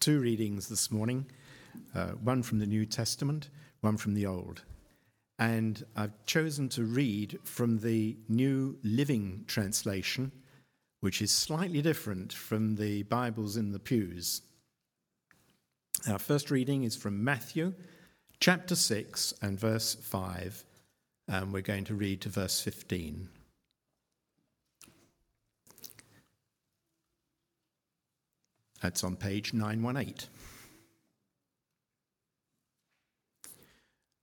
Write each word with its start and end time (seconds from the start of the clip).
two 0.00 0.18
readings 0.18 0.68
this 0.68 0.90
morning 0.90 1.26
uh, 1.94 2.08
one 2.22 2.42
from 2.42 2.58
the 2.58 2.66
New 2.66 2.86
Testament, 2.86 3.50
one 3.80 3.96
from 3.96 4.14
the 4.14 4.26
Old. 4.26 4.62
And 5.38 5.84
I've 5.94 6.24
chosen 6.26 6.68
to 6.70 6.84
read 6.84 7.38
from 7.44 7.78
the 7.78 8.16
New 8.28 8.78
Living 8.82 9.44
Translation, 9.46 10.32
which 11.00 11.22
is 11.22 11.30
slightly 11.30 11.80
different 11.80 12.32
from 12.32 12.76
the 12.76 13.04
Bibles 13.04 13.56
in 13.56 13.72
the 13.72 13.78
pews. 13.78 14.42
Our 16.08 16.18
first 16.18 16.50
reading 16.50 16.84
is 16.84 16.96
from 16.96 17.22
Matthew 17.22 17.74
chapter 18.40 18.74
6 18.74 19.34
and 19.42 19.58
verse 19.58 19.94
5, 19.94 20.64
and 21.28 21.52
we're 21.52 21.60
going 21.60 21.84
to 21.84 21.94
read 21.94 22.22
to 22.22 22.28
verse 22.30 22.60
15. 22.60 23.28
That's 28.80 29.04
on 29.04 29.16
page 29.16 29.52
918. 29.52 30.28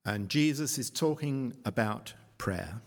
And 0.04 0.28
Jesus 0.28 0.78
is 0.78 0.90
talking 0.90 1.54
about 1.64 2.14
prayer. 2.38 2.80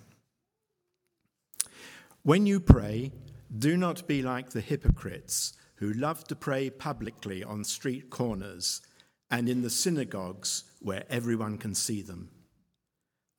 When 2.24 2.46
you 2.46 2.60
pray, 2.60 3.12
do 3.58 3.78
not 3.78 4.08
be 4.08 4.22
like 4.22 4.50
the 4.50 4.62
hypocrites 4.62 5.54
who 5.76 5.94
love 5.94 6.24
to 6.28 6.36
pray 6.36 6.70
publicly 6.70 7.44
on 7.44 7.64
street 7.64 8.10
corners 8.10 8.82
and 9.30 9.48
in 9.48 9.62
the 9.62 9.70
synagogues 9.70 10.66
where 10.80 11.04
everyone 11.10 11.58
can 11.58 11.74
see 11.74 12.02
them. 12.02 12.30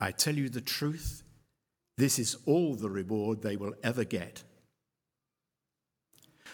I 0.00 0.10
tell 0.10 0.34
you 0.34 0.48
the 0.48 0.60
truth, 0.60 1.22
this 1.98 2.18
is 2.18 2.36
all 2.46 2.74
the 2.74 2.90
reward 2.90 3.42
they 3.42 3.56
will 3.56 3.74
ever 3.84 4.04
get. 4.04 4.42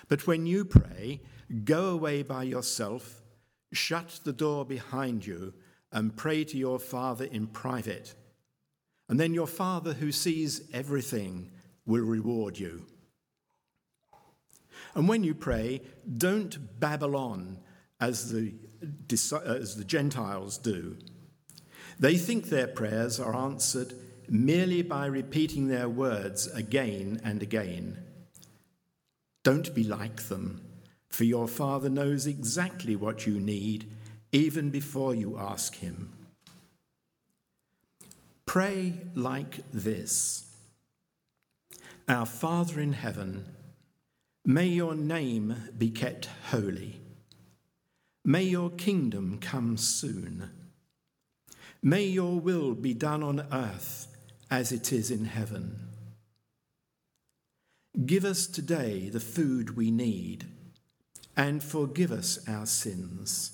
But 0.08 0.26
when 0.26 0.46
you 0.46 0.64
pray, 0.64 1.20
go 1.64 1.90
away 1.90 2.22
by 2.22 2.44
yourself, 2.44 3.22
shut 3.72 4.20
the 4.24 4.32
door 4.32 4.64
behind 4.64 5.26
you, 5.26 5.54
and 5.92 6.16
pray 6.16 6.45
to 6.45 6.56
your 6.56 6.78
Father 6.78 7.24
in 7.24 7.46
private. 7.46 8.15
And 9.09 9.18
then 9.18 9.32
your 9.32 9.46
Father, 9.46 9.95
who 9.95 10.12
sees 10.12 10.68
everything, 10.73 11.50
will 11.87 12.04
reward 12.04 12.59
you. 12.59 12.84
And 14.95 15.09
when 15.09 15.24
you 15.24 15.34
pray, 15.34 15.82
don't 16.16 16.80
babble 16.80 17.16
on 17.16 17.59
as 18.00 18.30
the, 18.32 18.54
as 19.45 19.76
the 19.76 19.84
Gentiles 19.84 20.59
do. 20.59 20.96
They 21.98 22.16
think 22.16 22.46
their 22.46 22.68
prayers 22.68 23.18
are 23.18 23.34
answered 23.34 23.95
merely 24.28 24.82
by 24.82 25.06
repeating 25.06 25.68
their 25.68 25.88
words 25.88 26.46
again 26.48 27.20
and 27.24 27.43
again. 27.43 28.04
Don't 29.49 29.74
be 29.74 29.82
like 29.82 30.24
them, 30.24 30.60
for 31.09 31.24
your 31.24 31.49
Father 31.49 31.88
knows 31.88 32.27
exactly 32.27 32.95
what 32.95 33.27
you 33.27 33.41
need 33.41 33.90
even 34.30 34.68
before 34.68 35.15
you 35.15 35.38
ask 35.38 35.77
Him. 35.77 36.13
Pray 38.45 38.93
like 39.15 39.60
this 39.73 40.55
Our 42.10 42.27
Father 42.27 42.79
in 42.79 42.93
heaven, 42.93 43.46
may 44.45 44.66
your 44.66 44.95
name 44.95 45.57
be 45.79 45.88
kept 45.88 46.29
holy. 46.51 47.01
May 48.27 48.43
your 48.43 48.68
kingdom 48.68 49.38
come 49.40 49.79
soon. 49.79 50.51
May 51.83 52.05
your 52.05 52.38
will 52.38 52.74
be 52.74 52.93
done 52.93 53.23
on 53.23 53.46
earth 53.51 54.09
as 54.51 54.73
it 54.73 54.93
is 54.93 55.10
in 55.10 55.24
heaven. 55.24 55.88
Give 58.04 58.24
us 58.24 58.46
today 58.46 59.08
the 59.08 59.20
food 59.20 59.76
we 59.76 59.90
need, 59.90 60.46
and 61.36 61.62
forgive 61.62 62.12
us 62.12 62.38
our 62.48 62.66
sins, 62.66 63.52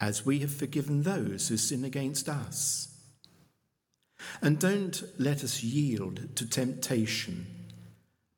as 0.00 0.26
we 0.26 0.40
have 0.40 0.52
forgiven 0.52 1.02
those 1.02 1.48
who 1.48 1.56
sin 1.56 1.84
against 1.84 2.28
us. 2.28 2.88
And 4.42 4.58
don't 4.58 5.02
let 5.18 5.44
us 5.44 5.62
yield 5.62 6.36
to 6.36 6.48
temptation, 6.48 7.46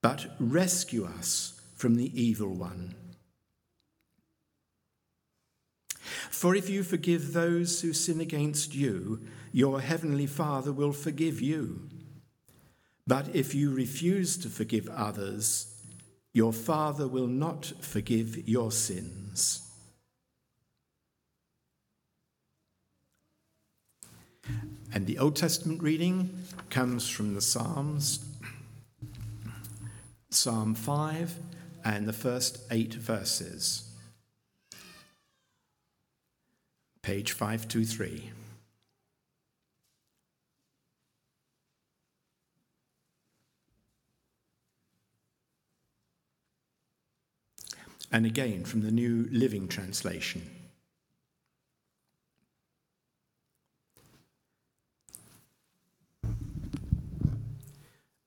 but 0.03 0.26
rescue 0.38 1.06
us 1.06 1.60
from 1.76 1.97
the 1.97 2.20
evil 2.20 2.54
one. 2.54 2.94
For 6.31 6.54
if 6.54 6.69
you 6.69 6.82
forgive 6.82 7.32
those 7.32 7.81
who 7.81 7.92
sin 7.92 8.20
against 8.20 8.75
you, 8.75 9.26
your 9.53 9.81
heavenly 9.81 10.26
Father 10.26 10.72
will 10.72 10.92
forgive 10.92 11.41
you. 11.41 11.88
But 13.08 13.34
if 13.34 13.54
you 13.54 13.74
refuse 13.74 14.36
to 14.38 14.48
forgive 14.48 14.88
others, 14.88 15.74
your 16.34 16.52
Father 16.52 17.08
will 17.08 17.26
not 17.26 17.72
forgive 17.80 18.46
your 18.48 18.70
sins. 18.70 19.69
And 24.94 25.06
the 25.06 25.19
Old 25.19 25.36
Testament 25.36 25.82
reading 25.82 26.44
comes 26.70 27.08
from 27.08 27.34
the 27.34 27.41
Psalms, 27.41 28.24
Psalm 30.30 30.75
5 30.75 31.34
and 31.84 32.06
the 32.06 32.12
first 32.12 32.60
eight 32.70 32.94
verses. 32.94 33.88
page 37.08 37.32
523. 37.32 38.32
And 48.10 48.24
again 48.24 48.64
from 48.64 48.82
the 48.82 48.91
New 48.91 49.28
Living 49.30 49.69
Translation. 49.69 50.50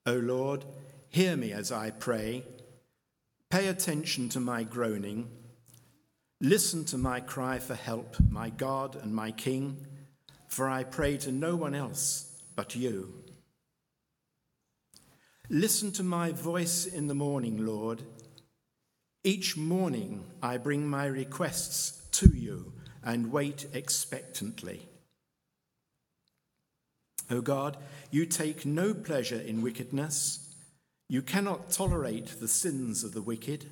O 0.05 0.13
Lord, 0.13 0.65
hear 1.09 1.35
me 1.35 1.51
as 1.51 1.71
I 1.71 1.91
pray. 1.91 2.43
Pay 3.49 3.67
attention 3.67 4.29
to 4.29 4.39
my 4.39 4.63
groaning 4.63 5.29
Listen 6.43 6.83
to 6.85 6.97
my 6.97 7.19
cry 7.19 7.59
for 7.59 7.75
help, 7.75 8.15
my 8.31 8.49
God 8.49 8.95
and 8.95 9.13
my 9.13 9.29
King, 9.29 9.85
for 10.47 10.67
I 10.67 10.83
pray 10.83 11.17
to 11.17 11.31
no 11.31 11.55
one 11.55 11.75
else 11.75 12.41
but 12.55 12.75
you. 12.75 13.13
Listen 15.51 15.91
to 15.91 16.03
my 16.03 16.31
voice 16.31 16.87
in 16.87 17.05
the 17.05 17.13
morning, 17.13 17.63
Lord. 17.63 18.01
Each 19.23 19.55
morning 19.55 20.23
I 20.41 20.57
bring 20.57 20.87
my 20.87 21.05
requests 21.05 22.07
to 22.13 22.29
you 22.35 22.73
and 23.03 23.31
wait 23.31 23.67
expectantly. 23.73 24.87
O 27.29 27.41
God, 27.41 27.77
you 28.09 28.25
take 28.25 28.65
no 28.65 28.93
pleasure 28.93 29.39
in 29.39 29.61
wickedness. 29.61 30.53
You 31.07 31.21
cannot 31.21 31.69
tolerate 31.69 32.39
the 32.39 32.47
sins 32.47 33.03
of 33.03 33.13
the 33.13 33.21
wicked. 33.21 33.71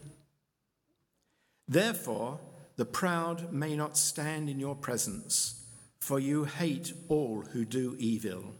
Therefore, 1.68 2.40
the 2.78 2.86
proud 2.86 3.52
may 3.52 3.76
not 3.76 3.98
stand 3.98 4.50
in 4.50 4.60
your 4.60 4.76
presence, 4.76 5.66
for 6.00 6.20
you 6.20 6.46
hate 6.46 6.94
all 7.08 7.42
who 7.52 7.66
do 7.66 7.96
evil. 8.00 8.56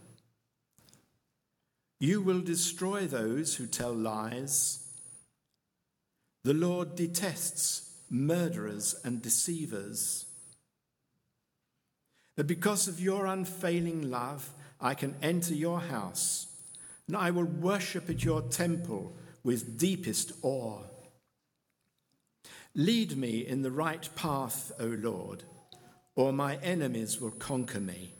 You 1.98 2.20
will 2.20 2.40
destroy 2.40 3.06
those 3.06 3.56
who 3.56 3.66
tell 3.66 3.94
lies. 3.94 4.89
The 6.42 6.54
Lord 6.54 6.94
detests 6.94 7.90
murderers 8.08 8.94
and 9.04 9.20
deceivers. 9.22 10.26
But 12.36 12.46
because 12.46 12.88
of 12.88 13.00
your 13.00 13.26
unfailing 13.26 14.10
love, 14.10 14.50
I 14.80 14.94
can 14.94 15.14
enter 15.20 15.54
your 15.54 15.80
house, 15.80 16.46
and 17.06 17.16
I 17.16 17.30
will 17.30 17.44
worship 17.44 18.08
at 18.08 18.24
your 18.24 18.42
temple 18.42 19.14
with 19.44 19.78
deepest 19.78 20.32
awe. 20.42 20.80
Lead 22.74 23.16
me 23.16 23.46
in 23.46 23.62
the 23.62 23.70
right 23.70 24.08
path, 24.14 24.72
O 24.80 24.86
Lord, 24.86 25.44
or 26.14 26.32
my 26.32 26.56
enemies 26.56 27.20
will 27.20 27.32
conquer 27.32 27.80
me. 27.80 28.14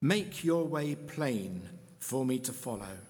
Make 0.00 0.44
your 0.44 0.64
way 0.64 0.94
plain 0.94 1.68
for 1.98 2.24
me 2.24 2.38
to 2.38 2.52
follow. 2.52 3.05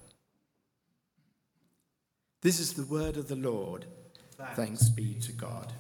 This 2.47 2.61
is 2.61 2.75
the 2.75 2.85
word 2.85 3.17
of 3.17 3.27
the 3.27 3.35
Lord. 3.35 3.87
Thanks 4.55 4.89
be 4.89 5.15
to 5.15 5.33
God. 5.33 5.73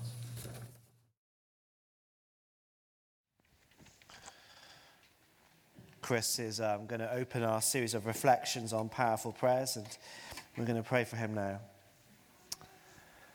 Chris 6.03 6.41
is 6.41 6.61
um, 6.61 6.87
going 6.87 6.99
to 6.99 7.15
open 7.15 7.45
our 7.45 7.63
series 7.63 7.95
of 7.95 8.05
reflections 8.05 8.73
on 8.73 8.89
powerful 8.89 9.31
prayers, 9.31 9.77
and 9.77 9.87
we're 10.59 10.65
going 10.65 10.83
to 10.83 10.83
pray 10.83 11.05
for 11.05 11.15
him 11.15 11.37
now. 11.37 11.61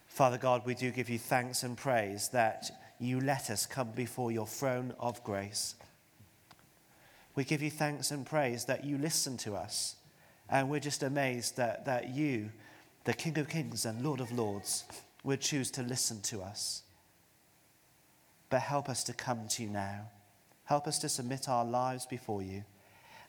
Father 0.08 0.38
God, 0.38 0.64
we 0.66 0.76
do 0.76 0.92
give 0.92 1.10
you 1.10 1.18
thanks 1.18 1.64
and 1.64 1.78
praise 1.78 2.28
that 2.34 2.70
you 3.00 3.22
let 3.22 3.50
us 3.50 3.66
come 3.66 3.92
before 3.92 4.34
your 4.34 4.46
throne 4.46 4.94
of 5.00 5.24
grace. 5.24 5.76
We 7.36 7.46
give 7.46 7.62
you 7.62 7.72
thanks 7.72 8.12
and 8.12 8.26
praise 8.26 8.66
that 8.66 8.84
you 8.84 8.98
listen 8.98 9.38
to 9.38 9.56
us. 9.56 9.96
And 10.50 10.70
we're 10.70 10.82
just 10.82 11.02
amazed 11.02 11.56
that, 11.56 11.86
that 11.86 12.10
you, 12.10 12.50
the 13.04 13.14
King 13.14 13.38
of 13.40 13.50
Kings 13.50 13.86
and 13.86 14.04
Lord 14.04 14.20
of 14.20 14.32
Lords, 14.32 14.84
would 15.24 15.42
choose 15.42 15.72
to 15.72 15.84
listen 15.84 16.22
to 16.24 16.42
us. 16.42 16.84
but 18.52 18.62
help 18.62 18.90
us 18.90 19.04
to 19.06 19.14
come 19.14 19.48
to 19.48 19.64
you 19.64 19.70
now. 19.70 20.10
Help 20.66 20.86
us 20.86 21.00
to 21.00 21.10
submit 21.10 21.50
our 21.50 21.66
lives 21.66 22.06
before 22.06 22.44
you. 22.44 22.64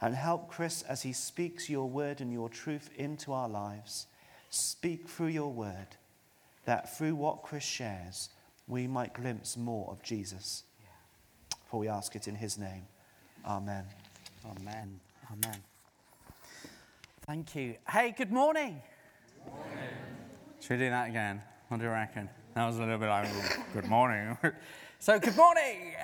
And 0.01 0.15
help 0.17 0.49
Chris 0.51 0.83
as 0.83 1.03
he 1.03 1.13
speaks 1.13 1.71
your 1.71 1.89
word 1.89 2.21
and 2.21 2.33
your 2.33 2.49
truth 2.49 2.91
into 2.97 3.33
our 3.33 3.49
lives. 3.49 4.09
Speak 4.51 5.09
through 5.09 5.29
your 5.29 5.53
word, 5.53 5.97
that 6.67 6.95
through 6.99 7.15
what 7.15 7.43
Chris 7.43 7.63
shares, 7.63 8.31
we 8.67 8.87
might 8.89 9.15
glimpse 9.15 9.57
more 9.57 9.89
of 9.91 10.03
Jesus. 10.03 10.65
For 11.71 11.79
we 11.79 11.89
ask 11.89 12.17
it 12.17 12.27
in 12.27 12.35
his 12.35 12.59
name. 12.59 12.83
Amen. 13.47 13.85
Amen. 14.45 15.01
Amen. 15.31 15.57
Thank 17.25 17.55
you. 17.55 17.77
Hey, 17.89 18.13
good 18.17 18.33
morning. 18.33 18.83
Should 20.61 20.71
we 20.71 20.77
do 20.85 20.91
that 20.91 21.09
again? 21.09 21.43
What 21.69 21.79
do 21.79 21.85
you 21.85 21.91
reckon? 21.91 22.29
That 22.55 22.67
was 22.67 22.77
a 22.77 22.81
little 22.81 22.99
bit 22.99 23.09
like, 23.09 23.29
good 23.73 23.87
morning. 23.87 24.37
so, 24.99 25.19
good 25.19 25.37
morning. 25.37 25.95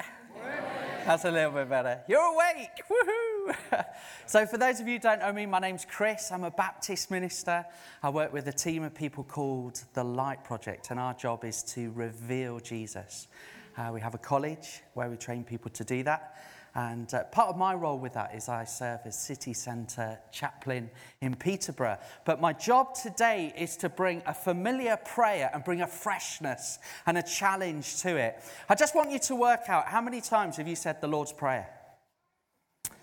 That's 1.04 1.24
a 1.24 1.30
little 1.30 1.52
bit 1.52 1.68
better. 1.68 2.00
You're 2.08 2.20
awake. 2.20 2.70
Woohoo. 2.90 3.84
so, 4.26 4.46
for 4.46 4.58
those 4.58 4.80
of 4.80 4.88
you 4.88 4.94
who 4.94 4.98
don't 4.98 5.20
know 5.20 5.32
me, 5.32 5.46
my 5.46 5.58
name's 5.58 5.84
Chris. 5.84 6.30
I'm 6.32 6.44
a 6.44 6.50
Baptist 6.50 7.10
minister. 7.10 7.64
I 8.02 8.10
work 8.10 8.32
with 8.32 8.48
a 8.48 8.52
team 8.52 8.82
of 8.82 8.94
people 8.94 9.24
called 9.24 9.82
the 9.94 10.04
Light 10.04 10.44
Project, 10.44 10.90
and 10.90 10.98
our 10.98 11.14
job 11.14 11.44
is 11.44 11.62
to 11.74 11.90
reveal 11.92 12.60
Jesus. 12.60 13.28
Uh, 13.76 13.90
we 13.92 14.00
have 14.00 14.14
a 14.14 14.18
college 14.18 14.80
where 14.94 15.08
we 15.08 15.16
train 15.16 15.44
people 15.44 15.70
to 15.70 15.84
do 15.84 16.02
that. 16.02 16.36
And 16.74 17.12
uh, 17.12 17.24
part 17.24 17.48
of 17.48 17.56
my 17.56 17.74
role 17.74 17.98
with 17.98 18.14
that 18.14 18.34
is 18.34 18.48
I 18.48 18.64
serve 18.64 19.00
as 19.04 19.18
city 19.18 19.52
centre 19.52 20.18
chaplain 20.30 20.90
in 21.20 21.34
Peterborough. 21.34 21.98
But 22.24 22.40
my 22.40 22.52
job 22.52 22.94
today 22.94 23.52
is 23.56 23.76
to 23.78 23.88
bring 23.88 24.22
a 24.26 24.34
familiar 24.34 24.96
prayer 24.96 25.50
and 25.52 25.64
bring 25.64 25.80
a 25.80 25.86
freshness 25.86 26.78
and 27.06 27.18
a 27.18 27.22
challenge 27.22 28.00
to 28.02 28.16
it. 28.16 28.40
I 28.68 28.74
just 28.74 28.94
want 28.94 29.10
you 29.10 29.18
to 29.20 29.34
work 29.34 29.68
out 29.68 29.86
how 29.86 30.00
many 30.00 30.20
times 30.20 30.56
have 30.56 30.68
you 30.68 30.76
said 30.76 31.00
the 31.00 31.08
Lord's 31.08 31.32
Prayer? 31.32 31.68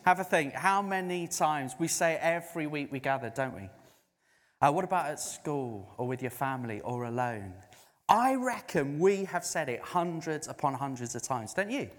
Have 0.06 0.20
a 0.20 0.24
think. 0.24 0.54
How 0.54 0.82
many 0.82 1.28
times? 1.28 1.76
We 1.80 1.88
say 1.88 2.18
every 2.22 2.68
week 2.68 2.92
we 2.92 3.00
gather, 3.00 3.32
don't 3.36 3.56
we? 3.56 3.70
Uh, 4.62 4.72
what 4.72 4.86
about 4.86 5.08
at 5.08 5.20
school 5.20 5.90
or 5.98 6.08
with 6.08 6.22
your 6.22 6.32
family 6.32 6.80
or 6.82 7.06
alone? 7.06 7.54
I 8.08 8.36
reckon 8.36 9.00
we 9.00 9.26
have 9.26 9.44
said 9.44 9.68
it 9.68 9.82
hundreds 9.82 10.48
upon 10.48 10.76
hundreds 10.76 11.16
of 11.16 11.24
times, 11.24 11.54
don't 11.54 11.72
you? 11.72 11.90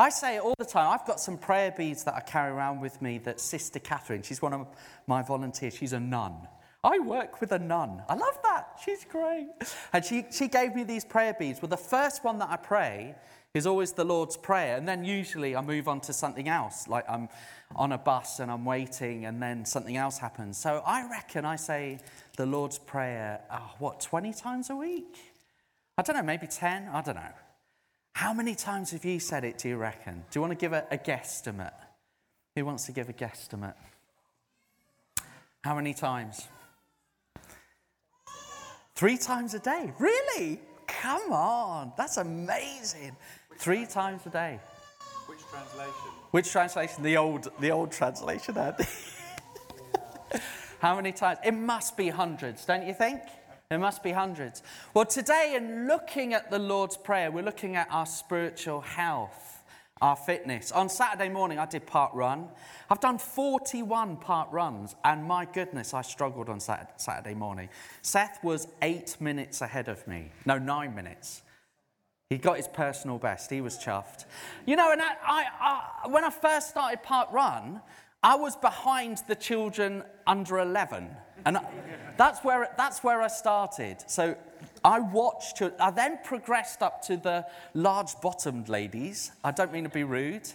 I 0.00 0.08
say 0.08 0.36
it 0.36 0.40
all 0.40 0.54
the 0.58 0.64
time. 0.64 0.90
I've 0.90 1.06
got 1.06 1.20
some 1.20 1.36
prayer 1.36 1.74
beads 1.76 2.04
that 2.04 2.14
I 2.14 2.20
carry 2.20 2.50
around 2.50 2.80
with 2.80 3.02
me 3.02 3.18
that 3.18 3.38
Sister 3.38 3.78
Catherine, 3.78 4.22
she's 4.22 4.40
one 4.40 4.54
of 4.54 4.66
my 5.06 5.20
volunteers, 5.20 5.74
she's 5.74 5.92
a 5.92 6.00
nun. 6.00 6.48
I 6.82 7.00
work 7.00 7.42
with 7.42 7.52
a 7.52 7.58
nun. 7.58 8.02
I 8.08 8.14
love 8.14 8.38
that. 8.42 8.78
She's 8.82 9.04
great. 9.04 9.48
And 9.92 10.02
she, 10.02 10.24
she 10.30 10.48
gave 10.48 10.74
me 10.74 10.84
these 10.84 11.04
prayer 11.04 11.36
beads. 11.38 11.60
Well, 11.60 11.68
the 11.68 11.76
first 11.76 12.24
one 12.24 12.38
that 12.38 12.48
I 12.48 12.56
pray 12.56 13.14
is 13.52 13.66
always 13.66 13.92
the 13.92 14.04
Lord's 14.04 14.38
Prayer. 14.38 14.78
And 14.78 14.88
then 14.88 15.04
usually 15.04 15.54
I 15.54 15.60
move 15.60 15.86
on 15.86 16.00
to 16.00 16.14
something 16.14 16.48
else, 16.48 16.88
like 16.88 17.04
I'm 17.06 17.28
on 17.76 17.92
a 17.92 17.98
bus 17.98 18.40
and 18.40 18.50
I'm 18.50 18.64
waiting 18.64 19.26
and 19.26 19.42
then 19.42 19.66
something 19.66 19.98
else 19.98 20.16
happens. 20.16 20.56
So 20.56 20.82
I 20.86 21.06
reckon 21.10 21.44
I 21.44 21.56
say 21.56 21.98
the 22.38 22.46
Lord's 22.46 22.78
Prayer, 22.78 23.42
oh, 23.52 23.72
what, 23.78 24.00
20 24.00 24.32
times 24.32 24.70
a 24.70 24.76
week? 24.76 25.18
I 25.98 26.02
don't 26.02 26.16
know, 26.16 26.22
maybe 26.22 26.46
10? 26.46 26.88
I 26.88 27.02
don't 27.02 27.16
know. 27.16 27.32
How 28.20 28.34
many 28.34 28.54
times 28.54 28.90
have 28.90 29.02
you 29.06 29.18
said 29.18 29.44
it, 29.44 29.56
do 29.56 29.70
you 29.70 29.78
reckon? 29.78 30.12
Do 30.30 30.36
you 30.36 30.40
want 30.42 30.50
to 30.50 30.54
give 30.54 30.74
a, 30.74 30.84
a 30.90 30.98
guesstimate? 30.98 31.72
Who 32.54 32.66
wants 32.66 32.84
to 32.84 32.92
give 32.92 33.08
a 33.08 33.14
guesstimate? 33.14 33.72
How 35.64 35.74
many 35.74 35.94
times? 35.94 36.46
Three 38.94 39.16
times 39.16 39.54
a 39.54 39.58
day. 39.58 39.94
Really? 39.98 40.60
Come 40.86 41.32
on. 41.32 41.94
That's 41.96 42.18
amazing. 42.18 43.16
Three 43.56 43.86
times 43.86 44.26
a 44.26 44.28
day. 44.28 44.60
Which 45.24 45.40
translation? 45.50 46.10
Which 46.30 46.50
translation? 46.50 47.02
The 47.02 47.16
old, 47.16 47.48
the 47.58 47.70
old 47.70 47.90
translation, 47.90 48.58
Andy. 48.58 48.84
How 50.80 50.94
many 50.94 51.12
times? 51.12 51.38
It 51.42 51.54
must 51.54 51.96
be 51.96 52.10
hundreds, 52.10 52.66
don't 52.66 52.86
you 52.86 52.92
think? 52.92 53.22
There 53.70 53.78
must 53.78 54.02
be 54.02 54.10
hundreds. 54.10 54.64
Well, 54.94 55.04
today, 55.04 55.54
in 55.56 55.86
looking 55.86 56.34
at 56.34 56.50
the 56.50 56.58
Lord's 56.58 56.96
Prayer, 56.96 57.30
we're 57.30 57.44
looking 57.44 57.76
at 57.76 57.86
our 57.92 58.04
spiritual 58.04 58.80
health, 58.80 59.62
our 60.02 60.16
fitness. 60.16 60.72
On 60.72 60.88
Saturday 60.88 61.28
morning, 61.28 61.60
I 61.60 61.66
did 61.66 61.86
parkrun. 61.86 62.48
I've 62.90 62.98
done 62.98 63.18
41 63.18 64.16
parkruns, 64.16 64.96
and 65.04 65.22
my 65.22 65.44
goodness, 65.44 65.94
I 65.94 66.02
struggled 66.02 66.48
on 66.48 66.58
Saturday 66.58 67.34
morning. 67.34 67.68
Seth 68.02 68.42
was 68.42 68.66
eight 68.82 69.16
minutes 69.20 69.60
ahead 69.60 69.86
of 69.86 70.04
me. 70.08 70.32
No, 70.44 70.58
nine 70.58 70.96
minutes. 70.96 71.42
He 72.28 72.38
got 72.38 72.56
his 72.56 72.66
personal 72.66 73.18
best. 73.18 73.52
He 73.52 73.60
was 73.60 73.78
chuffed. 73.78 74.24
You 74.66 74.74
know, 74.74 74.90
and 74.90 75.00
I, 75.00 75.12
I, 75.24 75.44
I, 75.60 76.08
when 76.08 76.24
I 76.24 76.30
first 76.30 76.70
started 76.70 77.04
parkrun, 77.04 77.80
I 78.20 78.34
was 78.34 78.56
behind 78.56 79.22
the 79.28 79.36
children 79.36 80.02
under 80.26 80.58
11. 80.58 81.08
And 81.44 81.58
that's 82.16 82.40
where, 82.40 82.68
that's 82.76 83.02
where 83.02 83.22
I 83.22 83.28
started. 83.28 84.04
So 84.06 84.36
I 84.84 85.00
watched, 85.00 85.62
I 85.78 85.90
then 85.90 86.18
progressed 86.24 86.82
up 86.82 87.02
to 87.06 87.16
the 87.16 87.46
large 87.74 88.12
bottomed 88.22 88.68
ladies. 88.68 89.32
I 89.44 89.50
don't 89.50 89.72
mean 89.72 89.84
to 89.84 89.90
be 89.90 90.04
rude, 90.04 90.48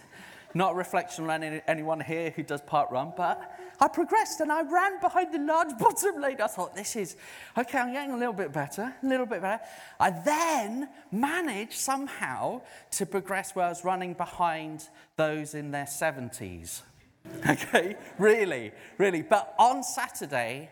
not 0.54 0.72
a 0.72 0.74
reflection 0.74 1.28
on 1.28 1.42
any, 1.42 1.60
anyone 1.66 2.00
here 2.00 2.30
who 2.30 2.42
does 2.42 2.60
parkrun, 2.62 3.16
but 3.16 3.58
I 3.80 3.88
progressed 3.88 4.40
and 4.40 4.50
I 4.50 4.62
ran 4.62 5.00
behind 5.00 5.34
the 5.34 5.38
large 5.38 5.76
bottomed 5.78 6.20
lady. 6.20 6.42
I 6.42 6.46
thought, 6.46 6.74
this 6.74 6.96
is, 6.96 7.16
okay, 7.56 7.78
I'm 7.78 7.92
getting 7.92 8.12
a 8.12 8.16
little 8.16 8.32
bit 8.32 8.52
better, 8.52 8.94
a 9.02 9.06
little 9.06 9.26
bit 9.26 9.42
better. 9.42 9.62
I 10.00 10.10
then 10.10 10.88
managed 11.12 11.74
somehow 11.74 12.62
to 12.92 13.06
progress 13.06 13.54
where 13.54 13.66
I 13.66 13.68
was 13.68 13.84
running 13.84 14.14
behind 14.14 14.88
those 15.16 15.54
in 15.54 15.70
their 15.70 15.84
70s. 15.84 16.82
Okay, 17.48 17.96
really, 18.18 18.72
really. 18.98 19.22
But 19.22 19.54
on 19.58 19.82
Saturday, 19.82 20.70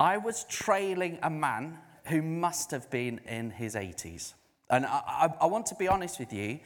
I 0.00 0.16
was 0.16 0.44
trailing 0.44 1.18
a 1.22 1.28
man 1.28 1.78
who 2.06 2.22
must 2.22 2.70
have 2.70 2.88
been 2.90 3.20
in 3.26 3.50
his 3.50 3.74
80s. 3.74 4.34
And 4.70 4.86
I, 4.86 5.02
I, 5.06 5.34
I, 5.42 5.46
want 5.46 5.66
to 5.66 5.74
be 5.74 5.88
honest 5.88 6.18
with 6.18 6.32
you. 6.32 6.60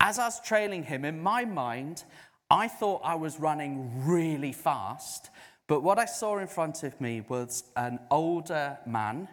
As 0.00 0.18
I 0.18 0.26
was 0.26 0.40
trailing 0.40 0.84
him, 0.84 1.04
in 1.04 1.20
my 1.20 1.44
mind, 1.44 2.04
I 2.50 2.68
thought 2.68 3.00
I 3.04 3.14
was 3.14 3.40
running 3.40 4.04
really 4.04 4.52
fast. 4.52 5.30
But 5.66 5.82
what 5.82 5.98
I 5.98 6.04
saw 6.04 6.38
in 6.38 6.46
front 6.46 6.82
of 6.82 7.00
me 7.00 7.22
was 7.28 7.64
an 7.76 7.98
older 8.10 8.78
man 8.86 9.28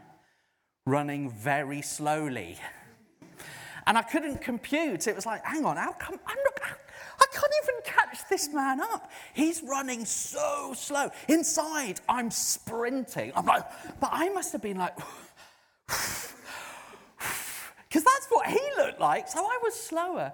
running 0.86 1.30
very 1.30 1.82
slowly. 1.82 2.58
And 3.88 3.98
I 3.98 4.04
couldn't 4.04 4.42
compute. 4.42 5.08
It 5.08 5.16
was 5.16 5.26
like, 5.26 5.44
hang 5.44 5.66
on, 5.66 5.78
how 5.78 5.94
come 5.94 6.20
I'm 6.26 6.38
not, 6.38 6.78
I 7.20 7.26
can't 7.32 7.54
even 7.64 7.76
catch 7.84 8.30
this 8.30 8.54
man 8.54 8.80
up. 8.82 9.12
He's 9.34 9.62
running 9.64 10.06
so 10.06 10.74
slow. 10.76 11.10
Inside, 11.28 12.00
I'm 12.08 12.32
sprinting. 12.32 13.32
I'm 13.36 13.46
like, 13.46 13.64
but 14.00 14.10
I 14.12 14.30
must 14.30 14.52
have 14.54 14.62
been 14.62 14.78
like, 14.78 14.96
because 15.88 16.30
that's 18.04 18.28
what 18.30 18.48
he 18.48 18.60
looked 18.78 19.00
like. 19.00 19.28
So 19.28 19.40
I 19.40 19.60
was 19.64 19.74
slower. 19.74 20.34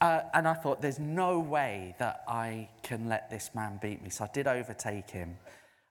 Uh, 0.00 0.20
and 0.32 0.46
I 0.46 0.54
thought, 0.54 0.80
there's 0.80 1.00
no 1.00 1.40
way 1.40 1.96
that 1.98 2.22
I 2.28 2.68
can 2.82 3.08
let 3.08 3.30
this 3.30 3.50
man 3.54 3.78
beat 3.82 4.02
me. 4.02 4.10
So 4.10 4.24
I 4.24 4.28
did 4.32 4.46
overtake 4.46 5.10
him. 5.10 5.36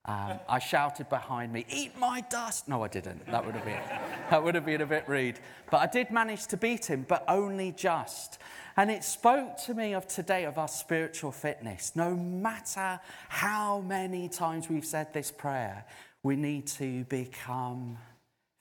Um, 0.07 0.39
I 0.47 0.59
shouted 0.59 1.09
behind 1.09 1.51
me, 1.51 1.65
"Eat 1.69 1.97
my 1.97 2.21
dust!" 2.21 2.67
No, 2.69 2.83
I 2.83 2.87
didn't. 2.87 3.25
That 3.27 3.45
would 3.45 3.55
have 3.55 3.65
been 3.65 3.81
that 4.29 4.41
would 4.41 4.55
have 4.55 4.65
been 4.65 4.81
a 4.81 4.85
bit 4.85 5.03
rude. 5.07 5.39
But 5.69 5.77
I 5.77 5.87
did 5.87 6.11
manage 6.11 6.47
to 6.47 6.57
beat 6.57 6.85
him, 6.85 7.05
but 7.07 7.25
only 7.27 7.73
just. 7.73 8.39
And 8.77 8.89
it 8.89 9.03
spoke 9.03 9.57
to 9.65 9.73
me 9.73 9.93
of 9.93 10.07
today 10.07 10.45
of 10.45 10.57
our 10.57 10.67
spiritual 10.67 11.31
fitness. 11.31 11.93
No 11.95 12.15
matter 12.15 12.99
how 13.27 13.81
many 13.81 14.29
times 14.29 14.69
we've 14.69 14.85
said 14.85 15.13
this 15.13 15.31
prayer, 15.31 15.83
we 16.23 16.35
need 16.35 16.67
to 16.67 17.03
become 17.05 17.97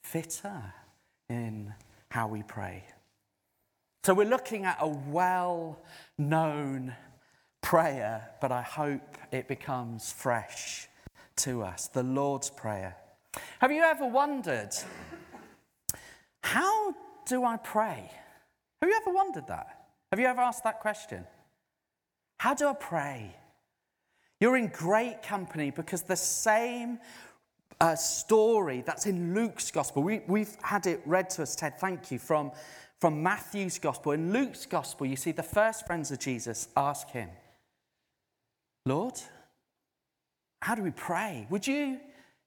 fitter 0.02 0.62
in 1.28 1.72
how 2.10 2.26
we 2.26 2.42
pray. 2.42 2.82
So 4.04 4.14
we're 4.14 4.28
looking 4.28 4.64
at 4.64 4.78
a 4.80 4.88
well 4.88 5.78
known 6.18 6.94
prayer, 7.60 8.30
but 8.40 8.50
I 8.50 8.62
hope 8.62 9.18
it 9.30 9.48
becomes 9.48 10.12
fresh 10.12 10.88
to 11.36 11.62
us 11.62 11.88
the 11.88 12.02
Lord's 12.02 12.50
Prayer. 12.50 12.96
Have 13.60 13.72
you 13.72 13.82
ever 13.82 14.06
wondered, 14.06 14.70
how 16.42 16.94
do 17.26 17.44
I 17.44 17.56
pray? 17.56 18.10
Have 18.80 18.90
you 18.90 18.96
ever 19.02 19.14
wondered 19.14 19.46
that? 19.48 19.86
Have 20.10 20.20
you 20.20 20.26
ever 20.26 20.40
asked 20.40 20.64
that 20.64 20.80
question? 20.80 21.24
How 22.38 22.54
do 22.54 22.68
I 22.68 22.74
pray? 22.74 23.36
You're 24.40 24.56
in 24.56 24.68
great 24.68 25.22
company 25.22 25.70
because 25.70 26.02
the 26.02 26.16
same 26.16 26.98
uh, 27.80 27.94
story 27.94 28.82
that's 28.86 29.06
in 29.06 29.34
Luke's 29.34 29.70
gospel, 29.70 30.02
we, 30.02 30.20
we've 30.26 30.56
had 30.62 30.86
it 30.86 31.00
read 31.04 31.30
to 31.30 31.42
us, 31.42 31.56
Ted, 31.56 31.78
thank 31.78 32.10
you, 32.10 32.18
from, 32.18 32.52
from 33.00 33.22
Matthew's 33.22 33.78
gospel. 33.78 34.12
In 34.12 34.32
Luke's 34.32 34.66
gospel, 34.66 35.06
you 35.06 35.16
see 35.16 35.32
the 35.32 35.42
first 35.42 35.86
friends 35.86 36.10
of 36.10 36.18
Jesus 36.18 36.68
ask 36.76 37.08
him, 37.10 37.28
Lord, 38.84 39.14
how 40.66 40.74
do 40.74 40.82
we 40.82 40.90
pray? 40.90 41.46
Would 41.48 41.64
you 41.64 42.00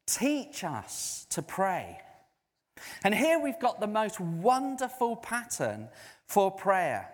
teach 0.06 0.66
us 0.66 1.26
to 1.30 1.42
pray? 1.42 2.02
And 3.06 3.16
here 3.16 3.40
we've 3.40 3.62
got 3.62 3.80
the 3.80 3.88
most 3.88 4.20
wonderful 4.20 5.16
pattern 5.16 5.88
for 6.28 6.52
prayer. 6.52 7.10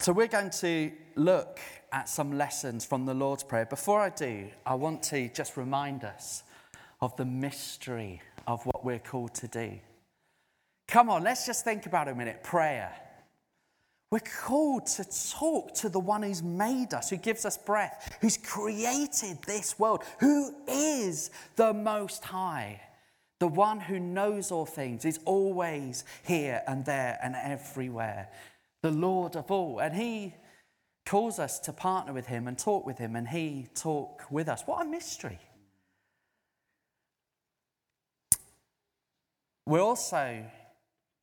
So, 0.00 0.12
we're 0.12 0.26
going 0.26 0.50
to 0.50 0.90
look 1.14 1.60
at 1.92 2.08
some 2.08 2.36
lessons 2.36 2.84
from 2.84 3.06
the 3.06 3.14
Lord's 3.14 3.44
Prayer. 3.44 3.66
Before 3.66 4.00
I 4.00 4.08
do, 4.08 4.48
I 4.66 4.74
want 4.74 5.04
to 5.04 5.28
just 5.28 5.56
remind 5.56 6.02
us 6.02 6.42
of 7.00 7.16
the 7.16 7.24
mystery 7.24 8.20
of 8.48 8.66
what 8.66 8.84
we're 8.84 8.98
called 8.98 9.32
to 9.34 9.46
do. 9.46 9.78
Come 10.88 11.08
on, 11.08 11.22
let's 11.22 11.46
just 11.46 11.62
think 11.62 11.86
about 11.86 12.08
it 12.08 12.10
a 12.10 12.14
minute 12.16 12.42
prayer. 12.42 12.92
We're 14.12 14.20
called 14.20 14.84
to 14.88 15.06
talk 15.30 15.72
to 15.76 15.88
the 15.88 15.98
one 15.98 16.22
who's 16.22 16.42
made 16.42 16.92
us, 16.92 17.08
who 17.08 17.16
gives 17.16 17.46
us 17.46 17.56
breath, 17.56 18.18
who's 18.20 18.36
created 18.36 19.38
this 19.46 19.78
world, 19.78 20.04
who 20.20 20.54
is 20.68 21.30
the 21.56 21.72
Most 21.72 22.22
High, 22.22 22.82
the 23.40 23.48
one 23.48 23.80
who 23.80 23.98
knows 23.98 24.52
all 24.52 24.66
things, 24.66 25.06
is 25.06 25.18
always 25.24 26.04
here 26.26 26.60
and 26.68 26.84
there 26.84 27.18
and 27.22 27.34
everywhere, 27.34 28.28
the 28.82 28.90
Lord 28.90 29.34
of 29.34 29.50
all. 29.50 29.78
And 29.78 29.96
He 29.96 30.34
calls 31.06 31.38
us 31.38 31.58
to 31.60 31.72
partner 31.72 32.12
with 32.12 32.26
Him 32.26 32.48
and 32.48 32.58
talk 32.58 32.84
with 32.84 32.98
Him, 32.98 33.16
and 33.16 33.26
He 33.26 33.68
talk 33.74 34.24
with 34.30 34.46
us. 34.46 34.62
What 34.66 34.84
a 34.86 34.90
mystery! 34.90 35.38
We're 39.64 39.80
also 39.80 40.44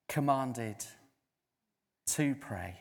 commanded 0.07 0.77
to 2.15 2.35
pray. 2.35 2.75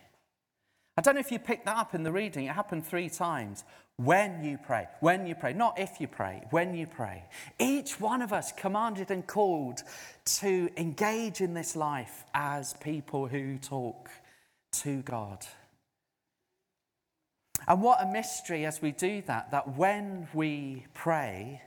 I 0.96 1.00
don't 1.00 1.14
know 1.14 1.20
if 1.20 1.30
you 1.30 1.38
picked 1.38 1.66
that 1.66 1.76
up 1.76 1.94
in 1.94 2.02
the 2.02 2.10
reading. 2.10 2.46
It 2.46 2.54
happened 2.54 2.84
three 2.84 3.08
times. 3.08 3.62
When 3.96 4.44
you 4.44 4.58
pray, 4.58 4.86
when 5.00 5.26
you 5.26 5.34
pray, 5.34 5.52
not 5.52 5.78
if 5.78 6.00
you 6.00 6.08
pray, 6.08 6.42
when 6.50 6.74
you 6.74 6.86
pray. 6.86 7.24
Each 7.58 8.00
one 8.00 8.22
of 8.22 8.32
us 8.32 8.52
commanded 8.52 9.10
and 9.10 9.26
called 9.26 9.82
to 10.40 10.70
engage 10.76 11.40
in 11.40 11.54
this 11.54 11.76
life 11.76 12.24
as 12.34 12.74
people 12.74 13.26
who 13.26 13.58
talk 13.58 14.10
to 14.72 15.02
God. 15.02 15.44
And 17.66 17.82
what 17.82 18.02
a 18.02 18.06
mystery 18.06 18.64
as 18.66 18.80
we 18.80 18.92
do 18.92 19.22
that, 19.26 19.50
that 19.50 19.76
when 19.76 20.28
we 20.32 20.86
pray, 20.94 21.62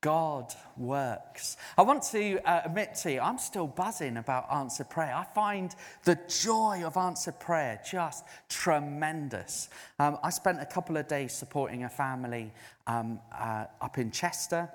God 0.00 0.54
works. 0.76 1.56
I 1.76 1.82
want 1.82 2.04
to 2.12 2.38
uh, 2.48 2.62
admit 2.64 2.94
to 3.02 3.12
you, 3.12 3.20
I'm 3.20 3.38
still 3.38 3.66
buzzing 3.66 4.16
about 4.16 4.46
answered 4.52 4.88
prayer. 4.90 5.12
I 5.12 5.24
find 5.34 5.74
the 6.04 6.16
joy 6.28 6.82
of 6.84 6.96
answered 6.96 7.40
prayer 7.40 7.80
just 7.88 8.24
tremendous. 8.48 9.68
Um, 9.98 10.18
I 10.22 10.30
spent 10.30 10.60
a 10.60 10.66
couple 10.66 10.96
of 10.96 11.08
days 11.08 11.32
supporting 11.32 11.82
a 11.82 11.88
family 11.88 12.52
um, 12.86 13.18
uh, 13.36 13.64
up 13.80 13.98
in 13.98 14.12
Chester. 14.12 14.68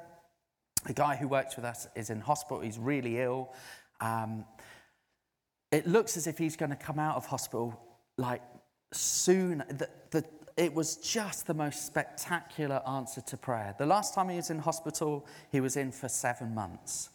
The 0.86 0.94
guy 0.94 1.16
who 1.16 1.30
works 1.30 1.56
with 1.56 1.64
us 1.64 1.88
is 1.96 2.10
in 2.10 2.20
hospital, 2.20 2.60
he's 2.60 2.78
really 2.78 3.22
ill. 3.22 3.54
Um, 4.02 4.44
it 5.72 5.88
looks 5.88 6.18
as 6.18 6.28
if 6.28 6.38
he's 6.38 6.58
going 6.58 6.72
to 6.72 6.76
come 6.76 7.00
out 7.00 7.16
of 7.16 7.26
hospital 7.26 7.80
like 8.18 8.42
soon. 8.92 9.64
The, 9.70 9.90
the, 10.12 10.26
it 10.56 10.74
was 10.74 10.98
just 10.98 11.48
the 11.48 11.54
most 11.54 11.86
spectacular 11.86 12.82
answer 12.88 13.22
to 13.22 13.38
prayer. 13.38 13.76
The 13.78 13.86
last 13.86 14.14
time 14.14 14.30
he 14.30 14.36
was 14.36 14.50
in 14.50 14.60
hospital, 14.60 15.26
he 15.52 15.60
was 15.60 15.78
in 15.78 15.92
for 15.92 16.08
seven 16.08 16.54
months. 16.54 17.10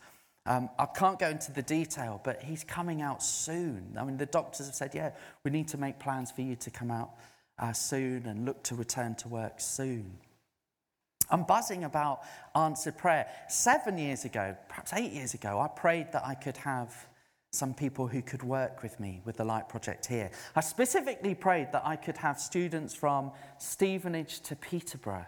Um, 0.46 0.70
I 0.78 0.86
can't 0.86 1.18
go 1.18 1.28
into 1.28 1.52
the 1.52 1.62
detail, 1.62 2.20
but 2.24 2.42
he's 2.42 2.64
coming 2.64 3.02
out 3.02 3.22
soon. 3.22 3.96
I 3.98 4.04
mean, 4.04 4.16
the 4.16 4.26
doctors 4.26 4.66
have 4.66 4.74
said, 4.74 4.94
yeah, 4.94 5.10
we 5.44 5.50
need 5.50 5.68
to 5.68 5.78
make 5.78 5.98
plans 5.98 6.30
for 6.30 6.40
you 6.40 6.56
to 6.56 6.70
come 6.70 6.90
out 6.90 7.10
uh, 7.58 7.72
soon 7.72 8.26
and 8.26 8.44
look 8.44 8.62
to 8.64 8.74
return 8.74 9.14
to 9.16 9.28
work 9.28 9.60
soon. 9.60 10.18
I'm 11.30 11.44
buzzing 11.44 11.84
about 11.84 12.20
answered 12.56 12.96
prayer. 12.96 13.26
Seven 13.48 13.98
years 13.98 14.24
ago, 14.24 14.56
perhaps 14.68 14.92
eight 14.94 15.12
years 15.12 15.34
ago, 15.34 15.60
I 15.60 15.68
prayed 15.68 16.12
that 16.12 16.24
I 16.24 16.34
could 16.34 16.56
have 16.58 16.94
some 17.50 17.72
people 17.72 18.06
who 18.06 18.20
could 18.20 18.42
work 18.42 18.82
with 18.82 19.00
me 19.00 19.22
with 19.24 19.38
the 19.38 19.44
Light 19.44 19.68
Project 19.68 20.06
here. 20.06 20.30
I 20.54 20.60
specifically 20.60 21.34
prayed 21.34 21.72
that 21.72 21.82
I 21.84 21.96
could 21.96 22.18
have 22.18 22.38
students 22.38 22.94
from 22.94 23.32
Stevenage 23.58 24.40
to 24.40 24.56
Peterborough, 24.56 25.26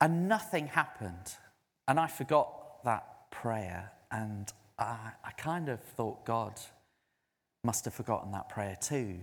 and 0.00 0.28
nothing 0.28 0.66
happened. 0.66 1.34
And 1.86 2.00
I 2.00 2.06
forgot 2.06 2.82
that 2.84 3.30
prayer, 3.30 3.92
and 4.10 4.50
I, 4.78 5.12
I 5.24 5.30
kind 5.32 5.68
of 5.68 5.80
thought 5.80 6.24
God 6.24 6.58
must 7.64 7.84
have 7.84 7.94
forgotten 7.94 8.32
that 8.32 8.48
prayer 8.48 8.76
too. 8.80 9.18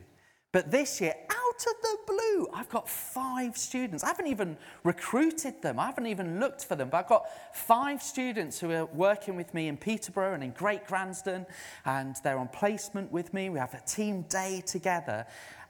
But 0.51 0.71
this 0.71 1.01
year, 1.01 1.15
out 1.57 1.65
of 1.65 1.81
the 1.81 1.97
blue, 2.05 2.47
I've 2.53 2.69
got 2.69 2.87
five 2.87 3.57
students. 3.57 4.03
I 4.03 4.07
haven't 4.07 4.27
even 4.27 4.57
recruited 4.83 5.61
them, 5.61 5.79
I 5.79 5.87
haven't 5.87 6.07
even 6.07 6.39
looked 6.39 6.65
for 6.65 6.75
them, 6.75 6.89
but 6.89 6.97
I've 6.97 7.07
got 7.07 7.25
five 7.53 8.01
students 8.01 8.59
who 8.59 8.71
are 8.71 8.85
working 8.85 9.35
with 9.35 9.53
me 9.53 9.67
in 9.67 9.77
Peterborough 9.77 10.33
and 10.33 10.43
in 10.43 10.51
Great 10.51 10.85
Gransden, 10.85 11.45
and 11.85 12.15
they're 12.23 12.37
on 12.37 12.47
placement 12.49 13.11
with 13.11 13.33
me. 13.33 13.49
We 13.49 13.59
have 13.59 13.73
a 13.73 13.81
team 13.81 14.23
day 14.23 14.61
together. 14.65 15.25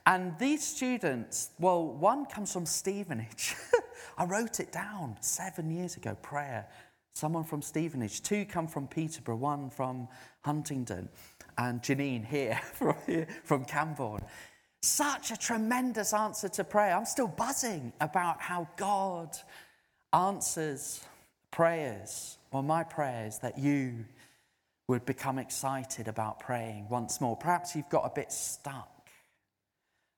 And 0.06 0.38
these 0.39 0.65
students, 0.65 1.51
well, 1.60 1.86
one 1.86 2.25
comes 2.25 2.51
from 2.51 2.65
Stevenage. 2.65 3.56
I 4.17 4.25
wrote 4.25 4.60
it 4.60 4.72
down 4.72 5.17
seven 5.22 5.70
years 5.70 5.96
ago, 5.96 6.15
prayer. 6.22 6.67
Someone 7.13 7.44
from 7.44 7.62
Stevenage. 7.62 8.22
Two 8.24 8.46
come 8.46 8.67
from 8.67 8.88
Peterborough, 8.88 9.38
one 9.38 9.70
from 9.70 10.08
Huntingdon, 10.41 11.10
and 11.58 11.82
Janine 11.82 12.25
here 12.25 12.60
from, 12.74 12.96
here, 13.06 13.27
from 13.44 13.65
Cambourne. 13.65 14.24
Such 14.81 15.31
a 15.31 15.38
tremendous 15.38 16.13
answer 16.13 16.50
to 16.50 16.63
prayer. 16.63 16.96
I'm 16.96 17.05
still 17.05 17.27
buzzing 17.27 17.93
about 18.00 18.41
how 18.41 18.67
God 18.77 19.36
answers 20.13 21.01
prayers, 21.51 22.38
or 22.51 22.63
my 22.63 22.84
prayers, 22.84 23.39
that 23.39 23.57
you 23.57 24.05
would 24.88 25.05
become 25.05 25.38
excited 25.38 26.07
about 26.07 26.39
praying 26.39 26.88
once 26.89 27.19
more. 27.19 27.36
Perhaps 27.36 27.75
you've 27.75 27.89
got 27.89 28.05
a 28.05 28.12
bit 28.13 28.31
stuck. 28.31 29.10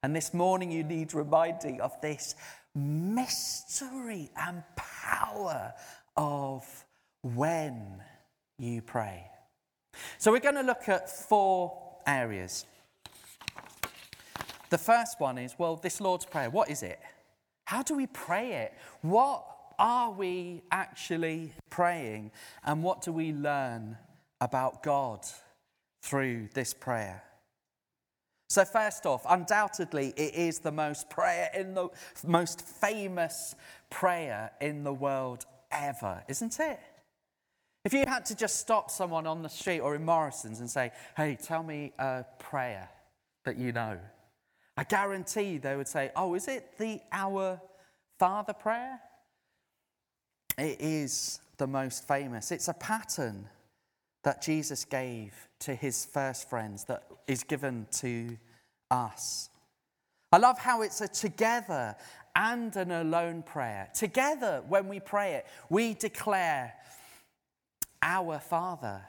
And 0.04 0.16
this 0.16 0.34
morning 0.34 0.72
you 0.72 0.84
need 0.84 1.14
reminding 1.14 1.82
of 1.82 2.00
this 2.02 2.36
mystery 2.76 4.30
and 4.38 4.64
power 4.76 5.74
of 6.16 6.86
when 7.22 8.02
you 8.58 8.82
pray. 8.82 9.26
So 10.18 10.32
we're 10.32 10.40
going 10.40 10.56
to 10.56 10.62
look 10.62 10.88
at 10.88 11.10
four 11.10 11.98
areas. 12.06 12.66
The 14.70 14.78
first 14.78 15.20
one 15.20 15.38
is 15.38 15.56
well, 15.58 15.76
this 15.76 16.00
Lord's 16.00 16.26
Prayer, 16.26 16.50
what 16.50 16.70
is 16.70 16.84
it? 16.84 17.00
How 17.66 17.84
do 17.84 17.96
we 17.96 18.08
pray 18.08 18.54
it? 18.54 18.74
What 19.02 19.46
are 19.78 20.12
we 20.12 20.62
actually 20.72 21.54
praying? 21.70 22.32
And 22.64 22.84
what 22.84 23.02
do 23.02 23.12
we 23.12 23.32
learn 23.32 23.98
about 24.42 24.84
God 24.84 25.26
through 26.02 26.50
this 26.54 26.74
prayer? 26.74 27.24
So, 28.50 28.66
first 28.66 29.06
off, 29.06 29.24
undoubtedly, 29.30 30.14
it 30.18 30.34
is 30.34 30.60
the 30.60 30.72
most 30.72 31.10
prayer 31.10 31.50
in 31.56 31.76
the 31.76 31.90
most 32.26 32.62
famous 32.62 33.54
prayer 33.92 34.52
in 34.60 34.84
the 34.84 34.94
world 34.94 35.46
ever, 35.72 36.24
isn't 36.28 36.60
it? 36.60 36.80
If 37.86 37.94
you 37.94 38.06
had 38.08 38.26
to 38.26 38.36
just 38.36 38.58
stop 38.58 38.90
someone 38.90 39.28
on 39.28 39.44
the 39.44 39.50
street 39.50 39.80
or 39.80 39.96
in 39.96 40.04
Morrison's 40.04 40.60
and 40.60 40.70
say, 40.70 40.92
hey, 41.16 41.38
tell 41.42 41.64
me 41.64 41.94
a 42.00 42.26
prayer 42.40 42.90
that 43.46 43.58
you 43.58 43.72
know, 43.72 44.00
I 44.80 44.86
guarantee 44.86 45.58
they 45.58 45.76
would 45.76 45.90
say, 45.90 46.10
Oh, 46.16 46.36
is 46.36 46.48
it 46.48 46.78
the 46.78 47.02
Our 47.12 47.60
Father 48.18 48.54
prayer? 48.54 49.02
It 50.58 50.80
is 50.80 51.42
the 51.58 51.68
most 51.68 52.08
famous. 52.08 52.50
It's 52.50 52.70
a 52.70 52.74
pattern 52.74 53.50
that 54.24 54.42
Jesus 54.42 54.86
gave 54.86 55.34
to 55.60 55.76
his 55.76 56.06
first 56.06 56.50
friends 56.50 56.86
that 56.86 57.04
is 57.28 57.44
given 57.44 57.88
to 57.98 58.38
us. 58.90 59.50
I 60.32 60.38
love 60.38 60.58
how 60.58 60.82
it's 60.82 61.02
a 61.02 61.10
together 61.10 61.98
and 62.34 62.74
an 62.78 62.92
alone 62.92 63.44
prayer. 63.44 63.90
Together, 63.94 64.64
when 64.70 64.88
we 64.88 65.02
pray 65.02 65.34
it, 65.34 65.46
we 65.70 65.94
declare, 65.94 66.74
Our 68.02 68.40
Father. 68.40 69.02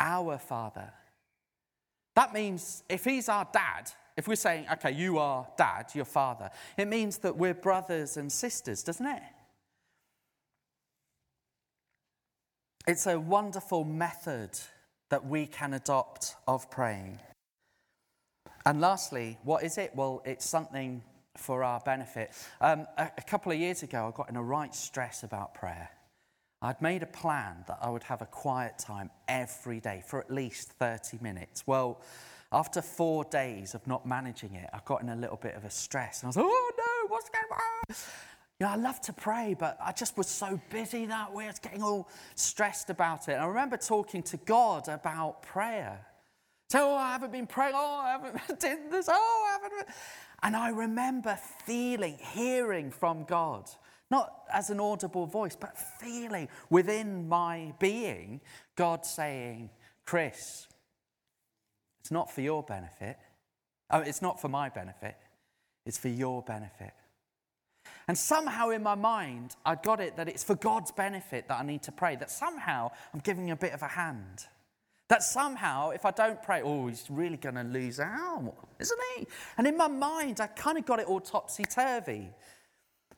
Our 0.00 0.38
Father. 0.38 0.90
That 2.16 2.32
means 2.32 2.82
if 2.88 3.04
he's 3.04 3.28
our 3.28 3.46
dad, 3.52 3.92
if 4.16 4.28
we're 4.28 4.34
saying, 4.34 4.66
okay, 4.72 4.92
you 4.92 5.18
are 5.18 5.46
dad, 5.56 5.86
your 5.94 6.04
father, 6.04 6.50
it 6.76 6.88
means 6.88 7.18
that 7.18 7.36
we're 7.36 7.54
brothers 7.54 8.16
and 8.16 8.30
sisters, 8.30 8.82
doesn't 8.82 9.06
it? 9.06 9.22
It's 12.86 13.06
a 13.06 13.18
wonderful 13.18 13.84
method 13.84 14.50
that 15.10 15.26
we 15.26 15.46
can 15.46 15.74
adopt 15.74 16.36
of 16.48 16.70
praying. 16.70 17.20
And 18.66 18.80
lastly, 18.80 19.38
what 19.44 19.62
is 19.62 19.78
it? 19.78 19.92
Well, 19.94 20.22
it's 20.24 20.44
something 20.44 21.02
for 21.36 21.64
our 21.64 21.80
benefit. 21.80 22.30
Um, 22.60 22.86
a, 22.96 23.10
a 23.16 23.22
couple 23.22 23.52
of 23.52 23.58
years 23.58 23.82
ago, 23.82 24.12
I 24.12 24.16
got 24.16 24.28
in 24.28 24.36
a 24.36 24.42
right 24.42 24.74
stress 24.74 25.22
about 25.22 25.54
prayer. 25.54 25.90
I'd 26.60 26.80
made 26.80 27.02
a 27.02 27.06
plan 27.06 27.64
that 27.66 27.78
I 27.82 27.90
would 27.90 28.04
have 28.04 28.22
a 28.22 28.26
quiet 28.26 28.78
time 28.78 29.10
every 29.26 29.80
day 29.80 30.02
for 30.06 30.20
at 30.20 30.30
least 30.30 30.70
30 30.72 31.18
minutes. 31.20 31.66
Well, 31.66 32.00
after 32.52 32.82
four 32.82 33.24
days 33.24 33.74
of 33.74 33.86
not 33.86 34.06
managing 34.06 34.54
it, 34.54 34.68
I 34.72 34.80
got 34.84 35.02
in 35.02 35.08
a 35.08 35.16
little 35.16 35.38
bit 35.38 35.54
of 35.54 35.64
a 35.64 35.70
stress. 35.70 36.20
And 36.20 36.26
I 36.26 36.28
was 36.28 36.36
like, 36.36 36.46
oh 36.46 36.72
no, 36.78 37.08
what's 37.08 37.30
going 37.30 37.44
on? 37.50 37.96
You 38.60 38.66
know, 38.66 38.72
I 38.72 38.76
love 38.76 39.00
to 39.02 39.12
pray, 39.12 39.56
but 39.58 39.76
I 39.82 39.92
just 39.92 40.16
was 40.16 40.28
so 40.28 40.60
busy 40.70 41.06
that 41.06 41.32
way. 41.32 41.44
I 41.44 41.48
was 41.48 41.58
getting 41.58 41.82
all 41.82 42.08
stressed 42.34 42.90
about 42.90 43.28
it. 43.28 43.32
And 43.32 43.42
I 43.42 43.46
remember 43.46 43.76
talking 43.76 44.22
to 44.24 44.36
God 44.36 44.88
about 44.88 45.42
prayer. 45.42 46.06
So, 46.70 46.90
oh, 46.90 46.94
I 46.94 47.12
haven't 47.12 47.32
been 47.32 47.46
praying. 47.46 47.74
Oh, 47.74 48.00
I 48.04 48.10
haven't 48.12 48.60
did 48.60 48.90
this. 48.90 49.08
Oh, 49.10 49.46
I 49.48 49.52
haven't. 49.62 49.94
And 50.42 50.54
I 50.54 50.68
remember 50.68 51.38
feeling, 51.66 52.18
hearing 52.20 52.90
from 52.90 53.24
God, 53.24 53.68
not 54.10 54.44
as 54.52 54.70
an 54.70 54.78
audible 54.78 55.26
voice, 55.26 55.56
but 55.56 55.76
feeling 55.76 56.48
within 56.70 57.28
my 57.28 57.72
being, 57.78 58.40
God 58.76 59.06
saying, 59.06 59.70
Chris, 60.04 60.66
it's 62.02 62.10
not 62.10 62.32
for 62.32 62.40
your 62.40 62.64
benefit. 62.64 63.16
Oh, 63.90 64.00
it's 64.00 64.20
not 64.20 64.40
for 64.40 64.48
my 64.48 64.68
benefit. 64.68 65.16
It's 65.86 65.98
for 65.98 66.08
your 66.08 66.42
benefit. 66.42 66.92
And 68.08 68.18
somehow 68.18 68.70
in 68.70 68.82
my 68.82 68.96
mind, 68.96 69.54
I 69.64 69.76
got 69.76 70.00
it 70.00 70.16
that 70.16 70.28
it's 70.28 70.42
for 70.42 70.56
God's 70.56 70.90
benefit 70.90 71.46
that 71.46 71.60
I 71.60 71.62
need 71.64 71.84
to 71.84 71.92
pray, 71.92 72.16
that 72.16 72.30
somehow 72.30 72.90
I'm 73.14 73.20
giving 73.20 73.52
a 73.52 73.56
bit 73.56 73.72
of 73.72 73.82
a 73.82 73.88
hand. 73.88 74.46
That 75.08 75.22
somehow, 75.22 75.90
if 75.90 76.04
I 76.04 76.10
don't 76.10 76.42
pray, 76.42 76.62
oh, 76.62 76.88
he's 76.88 77.06
really 77.08 77.36
going 77.36 77.54
to 77.54 77.62
lose 77.62 78.00
out, 78.00 78.52
isn't 78.80 79.00
he? 79.16 79.26
And 79.56 79.68
in 79.68 79.76
my 79.76 79.88
mind, 79.88 80.40
I 80.40 80.48
kind 80.48 80.78
of 80.78 80.86
got 80.86 80.98
it 80.98 81.06
all 81.06 81.20
topsy 81.20 81.64
turvy. 81.64 82.30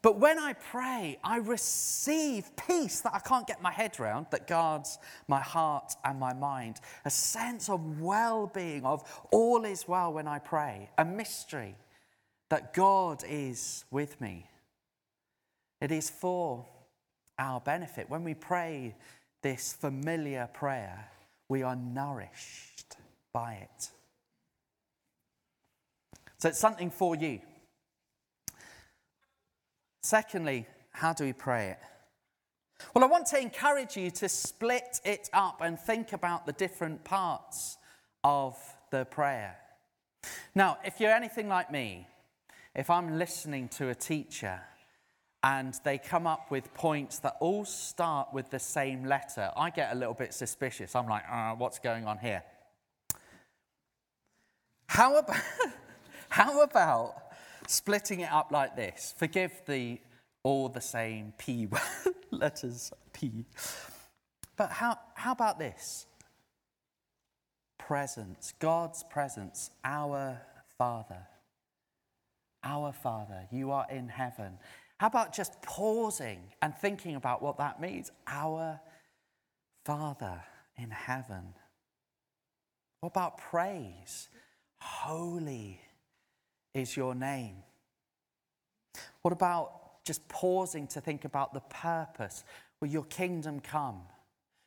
But 0.05 0.21
when 0.21 0.39
I 0.39 0.53
pray, 0.53 1.19
I 1.25 1.39
receive 1.39 2.55
peace 2.69 3.01
that 3.01 3.15
I 3.15 3.21
can't 3.21 3.47
get 3.47 3.63
my 3.63 3.73
head 3.73 3.99
around, 3.99 4.27
that 4.33 4.47
guards 4.47 4.99
my 5.29 5.41
heart 5.41 5.95
and 6.05 6.21
my 6.21 6.35
mind. 6.35 6.77
A 7.07 7.11
sense 7.11 7.71
of 7.71 8.03
well 8.03 8.47
being, 8.47 8.85
of 8.85 9.03
all 9.33 9.65
is 9.65 9.89
well 9.89 10.13
when 10.13 10.29
I 10.29 10.41
pray. 10.41 10.91
A 10.99 11.07
mystery 11.07 11.75
that 12.51 12.75
God 12.75 13.25
is 13.27 13.87
with 13.91 14.21
me. 14.21 14.51
It 15.81 15.91
is 15.91 16.11
for 16.11 16.67
our 17.39 17.61
benefit. 17.61 18.11
When 18.11 18.25
we 18.25 18.35
pray 18.35 18.97
this 19.41 19.73
familiar 19.73 20.51
prayer, 20.53 21.09
we 21.49 21.63
are 21.63 21.77
nourished 21.77 22.97
by 23.33 23.55
it. 23.55 23.89
So 26.37 26.51
it's 26.51 26.59
something 26.59 26.91
for 26.91 27.17
you. 27.17 27.41
Secondly, 30.05 30.67
how 30.91 31.15
do 31.15 31.25
we 31.25 31.33
pray 31.33 31.71
it? 31.71 31.79
Well, 32.95 33.03
I 33.03 33.07
want 33.07 33.25
to 33.29 33.41
encourage 33.41 33.97
you 33.97 34.11
to 34.11 34.29
split 34.29 35.01
it 35.03 35.31
up 35.33 35.63
and 35.63 35.81
think 35.81 36.13
about 36.13 36.45
the 36.45 36.53
different 36.53 37.05
parts 37.05 37.79
of 38.23 38.55
the 38.91 39.07
prayer. 39.07 39.57
Now, 40.55 40.77
if 40.85 41.01
you're 41.01 41.11
anything 41.11 41.49
like 41.49 41.73
me, 41.73 42.07
if 42.75 42.91
I'm 42.91 43.19
listening 43.19 43.69
to 43.79 43.89
a 43.89 43.95
teacher 43.95 44.61
and 45.43 45.73
they 45.85 45.97
come 45.97 46.27
up 46.27 46.51
with 46.51 46.75
points 46.75 47.21
that 47.21 47.37
all 47.41 47.65
start 47.65 48.29
with 48.31 48.51
the 48.51 48.59
same 48.59 49.07
letter, 49.07 49.53
I 49.57 49.71
get 49.71 49.91
a 49.91 49.95
little 49.95 50.13
bit 50.13 50.35
suspicious. 50.35 50.95
I'm 50.95 51.09
like, 51.09 51.25
uh, 51.33 51.53
what's 51.53 51.79
going 51.79 52.05
on 52.07 52.19
here? 52.19 52.43
How 54.87 55.17
about, 55.17 55.41
how 56.29 56.63
about 56.63 57.24
splitting 57.67 58.21
it 58.21 58.33
up 58.33 58.53
like 58.53 58.77
this. 58.77 59.15
Forgive 59.17 59.53
the 59.67 60.01
all 60.43 60.69
the 60.69 60.81
same 60.81 61.33
P 61.39 61.69
letters 62.31 62.93
P. 63.13 63.47
But 64.57 64.71
how, 64.71 64.99
how 65.15 65.33
about 65.33 65.59
this? 65.59 66.07
Presence, 67.79 68.53
God's 68.59 69.03
presence, 69.03 69.71
our 69.85 70.41
Father. 70.79 71.27
Our 72.63 72.93
Father, 72.93 73.47
you 73.51 73.73
are 73.73 73.87
in 73.91 74.09
heaven. 74.09 74.59
How 74.99 75.09
about 75.09 75.35
just 75.35 75.61
pausing 75.63 76.41
and 76.63 76.75
thinking 76.75 77.17
about 77.17 77.43
what 77.43 77.59
that 77.59 77.81
means? 77.81 78.11
Our 78.27 78.81
Father 79.85 80.43
in 80.77 80.91
heaven. 80.91 81.55
What 83.01 83.11
about 83.11 83.39
praise? 83.39 84.29
Holy 84.79 85.81
is 86.75 86.97
your 86.97 87.15
name? 87.15 87.57
What 89.23 89.33
about 89.33 90.05
just 90.05 90.27
pausing 90.29 90.87
to 90.89 91.01
think 91.01 91.25
about 91.25 91.55
the 91.55 91.61
purpose? 91.61 92.45
Will 92.81 92.89
your 92.89 93.05
kingdom 93.05 93.61
come? 93.61 94.03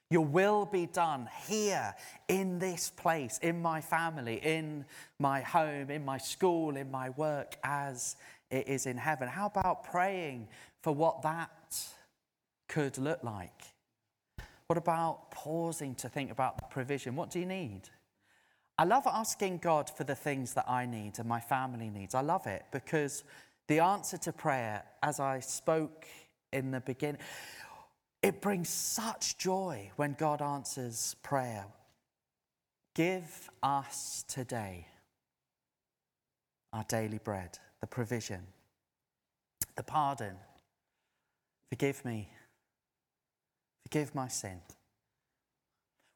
Your 0.09 0.25
will 0.25 0.65
be 0.65 0.85
done 0.85 1.27
here 1.47 1.93
in 2.29 2.59
this 2.59 2.89
place, 2.89 3.39
in 3.39 3.61
my 3.61 3.81
family, 3.81 4.39
in 4.41 4.85
my 5.19 5.41
home, 5.41 5.91
in 5.91 6.05
my 6.05 6.17
school, 6.17 6.77
in 6.77 6.89
my 6.89 7.09
work, 7.11 7.57
as 7.63 8.15
it 8.49 8.69
is 8.69 8.85
in 8.85 8.95
heaven. 8.95 9.27
How 9.27 9.47
about 9.47 9.83
praying 9.83 10.47
for 10.81 10.95
what 10.95 11.21
that 11.23 11.77
could 12.69 12.97
look 12.97 13.21
like? 13.21 13.73
What 14.67 14.77
about 14.77 15.31
pausing 15.31 15.95
to 15.95 16.09
think 16.09 16.31
about 16.31 16.57
the 16.57 16.63
provision? 16.69 17.15
What 17.15 17.29
do 17.29 17.39
you 17.39 17.45
need? 17.45 17.81
I 18.79 18.83
love 18.83 19.07
asking 19.07 19.59
God 19.59 19.89
for 19.89 20.03
the 20.03 20.15
things 20.15 20.53
that 20.53 20.69
I 20.69 20.85
need 20.85 21.17
and 21.17 21.27
my 21.27 21.39
family 21.39 21.89
needs. 21.89 22.13
I 22.13 22.21
love 22.21 22.45
it 22.45 22.65
because 22.71 23.23
the 23.67 23.79
answer 23.79 24.17
to 24.19 24.31
prayer, 24.31 24.83
as 25.01 25.19
I 25.19 25.39
spoke 25.39 26.05
in 26.53 26.71
the 26.71 26.79
beginning, 26.79 27.21
it 28.21 28.41
brings 28.41 28.69
such 28.69 29.37
joy 29.37 29.91
when 29.95 30.13
God 30.13 30.41
answers 30.41 31.15
prayer. 31.23 31.65
Give 32.93 33.49
us 33.61 34.23
today 34.27 34.87
our 36.73 36.83
daily 36.83 37.19
bread, 37.19 37.57
the 37.81 37.87
provision, 37.87 38.41
the 39.75 39.83
pardon. 39.83 40.35
Forgive 41.69 42.03
me. 42.05 42.29
Forgive 43.83 44.13
my 44.13 44.27
sin. 44.27 44.59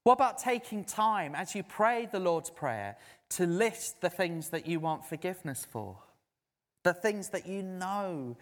What 0.04 0.14
about 0.14 0.40
taking 0.40 0.84
time 0.84 1.36
as 1.36 1.54
you 1.54 1.62
pray 1.62 2.08
the 2.12 2.20
Lord's 2.20 2.50
Prayer 2.50 2.98
to 3.32 3.46
list 3.46 4.02
the 4.02 4.10
things 4.10 4.50
that 4.50 4.66
you 4.66 4.80
want 4.80 5.06
forgiveness 5.06 5.66
for? 5.70 5.98
The 6.84 6.94
things 6.94 7.30
that 7.30 7.48
you 7.48 7.62
know 7.62 8.36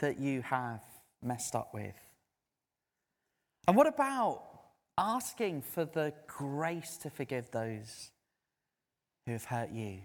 that 0.00 0.18
you 0.18 0.42
have 0.42 0.82
messed 1.22 1.54
up 1.54 1.72
with? 1.72 1.94
And 3.66 3.76
what 3.76 3.86
about 3.86 4.42
asking 4.98 5.62
for 5.62 5.86
the 5.86 6.12
grace 6.26 6.98
to 6.98 7.10
forgive 7.10 7.50
those 7.50 8.10
who 9.24 9.32
have 9.32 9.44
hurt 9.44 9.70
you? 9.70 10.00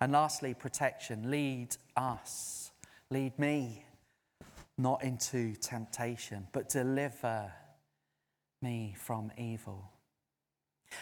And 0.00 0.12
lastly, 0.12 0.52
protection. 0.52 1.30
Lead 1.30 1.76
us, 1.96 2.72
lead 3.10 3.38
me, 3.38 3.86
not 4.76 5.02
into 5.02 5.54
temptation, 5.54 6.46
but 6.52 6.68
deliver 6.68 7.52
me 8.62 8.94
from 8.96 9.32
evil. 9.36 9.90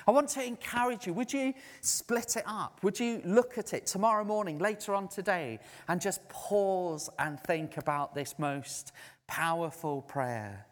I 0.06 0.12
want 0.12 0.28
to 0.30 0.44
encourage 0.44 1.06
you. 1.06 1.12
Would 1.14 1.32
you 1.32 1.52
split 1.80 2.36
it 2.36 2.44
up? 2.46 2.82
Would 2.82 3.00
you 3.00 3.20
look 3.24 3.58
at 3.58 3.74
it 3.74 3.86
tomorrow 3.86 4.24
morning, 4.24 4.58
later 4.58 4.94
on 4.94 5.08
today, 5.08 5.58
and 5.88 6.00
just 6.00 6.26
pause 6.28 7.10
and 7.18 7.40
think 7.40 7.76
about 7.76 8.14
this 8.14 8.38
most 8.38 8.92
powerful 9.26 10.02
prayer 10.02 10.66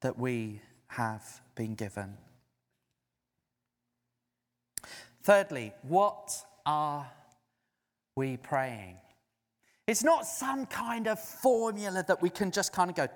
that 0.00 0.18
we 0.18 0.60
have 0.88 1.40
been 1.54 1.74
given? 1.74 2.16
Thirdly, 5.22 5.72
what 5.82 6.34
are 6.66 7.06
we 8.16 8.36
praying? 8.36 8.96
It's 9.86 10.04
not 10.04 10.26
some 10.26 10.66
kind 10.66 11.06
of 11.08 11.20
formula 11.20 12.04
that 12.06 12.22
we 12.22 12.30
can 12.30 12.50
just 12.50 12.72
kind 12.72 12.90
of 12.90 12.96
go, 12.96 13.06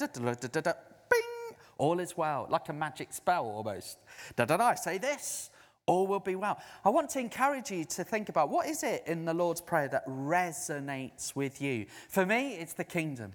all 1.78 2.00
is 2.00 2.16
well, 2.16 2.46
like 2.50 2.68
a 2.68 2.72
magic 2.72 3.12
spell 3.12 3.44
almost. 3.44 3.98
Da 4.36 4.44
da 4.44 4.56
da, 4.56 4.74
say 4.74 4.98
this, 4.98 5.50
all 5.86 6.06
will 6.06 6.20
be 6.20 6.34
well. 6.34 6.58
I 6.84 6.90
want 6.90 7.10
to 7.10 7.20
encourage 7.20 7.70
you 7.70 7.84
to 7.84 8.04
think 8.04 8.28
about 8.28 8.50
what 8.50 8.66
is 8.66 8.82
it 8.82 9.04
in 9.06 9.24
the 9.24 9.34
Lord's 9.34 9.60
Prayer 9.60 9.88
that 9.88 10.06
resonates 10.06 11.34
with 11.36 11.62
you. 11.62 11.86
For 12.08 12.26
me, 12.26 12.54
it's 12.54 12.72
the 12.72 12.84
kingdom, 12.84 13.32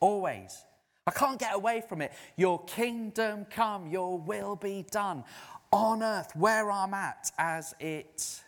always. 0.00 0.64
I 1.06 1.10
can't 1.12 1.38
get 1.38 1.54
away 1.54 1.82
from 1.86 2.02
it. 2.02 2.12
Your 2.36 2.62
kingdom 2.64 3.46
come, 3.50 3.88
your 3.88 4.18
will 4.18 4.56
be 4.56 4.86
done 4.90 5.24
on 5.72 6.02
earth, 6.02 6.34
where 6.34 6.70
I'm 6.70 6.94
at, 6.94 7.30
as 7.38 7.74
it 7.80 8.40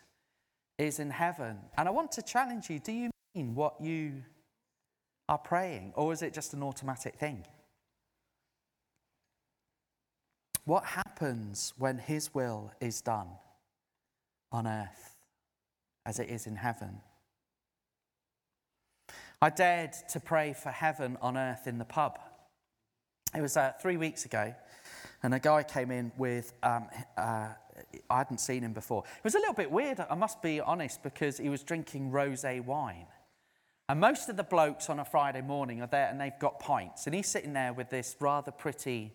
is 0.79 0.99
in 0.99 1.11
heaven. 1.11 1.59
And 1.77 1.89
I 1.89 1.91
want 1.91 2.13
to 2.13 2.23
challenge 2.23 2.71
you 2.71 2.79
do 2.79 2.93
you 2.93 3.11
mean 3.35 3.55
what 3.55 3.81
you 3.81 4.23
are 5.29 5.39
praying, 5.39 5.93
or 5.95 6.13
is 6.13 6.23
it 6.23 6.33
just 6.33 6.53
an 6.55 6.63
automatic 6.63 7.17
thing? 7.17 7.45
What 10.65 10.85
happens 10.85 11.73
when 11.77 11.99
His 11.99 12.35
will 12.35 12.73
is 12.81 13.01
done 13.01 13.29
on 14.53 14.67
earth 14.67 15.17
as 16.07 16.19
it 16.19 16.29
is 16.29 16.47
in 16.47 16.57
heaven? 16.57 17.01
I 19.41 19.51
dared 19.51 19.93
to 20.11 20.21
pray 20.21 20.53
for 20.53 20.71
heaven 20.71 21.19
on 21.21 21.37
earth 21.37 21.67
in 21.67 21.79
the 21.79 21.85
pub. 21.85 22.19
It 23.37 23.41
was 23.41 23.57
uh, 23.57 23.73
three 23.81 23.97
weeks 23.97 24.25
ago, 24.25 24.55
and 25.25 25.35
a 25.35 25.41
guy 25.41 25.65
came 25.65 25.91
in 25.91 26.13
with, 26.17 26.53
um, 26.63 26.87
uh, 27.17 27.49
I 28.09 28.19
hadn't 28.19 28.39
seen 28.39 28.63
him 28.63 28.73
before. 28.73 29.03
It 29.05 29.25
was 29.25 29.35
a 29.35 29.39
little 29.39 29.55
bit 29.55 29.71
weird, 29.71 29.99
I 30.09 30.15
must 30.15 30.43
be 30.43 30.61
honest, 30.61 31.03
because 31.03 31.39
he 31.39 31.49
was 31.49 31.65
drinking 31.65 32.13
rose 32.13 32.45
wine. 32.65 33.07
And 33.89 34.01
most 34.01 34.29
of 34.29 34.37
the 34.37 34.45
blokes 34.45 34.89
on 34.89 35.01
a 35.01 35.05
Friday 35.05 35.43
morning 35.43 35.83
are 35.83 35.89
there 35.89 36.09
and 36.09 36.21
they've 36.21 36.39
got 36.39 36.61
pints. 36.61 37.07
And 37.07 37.15
he's 37.15 37.27
sitting 37.27 37.53
there 37.53 37.73
with 37.73 37.91
this 37.91 38.15
rather 38.21 38.53
pretty 38.53 39.13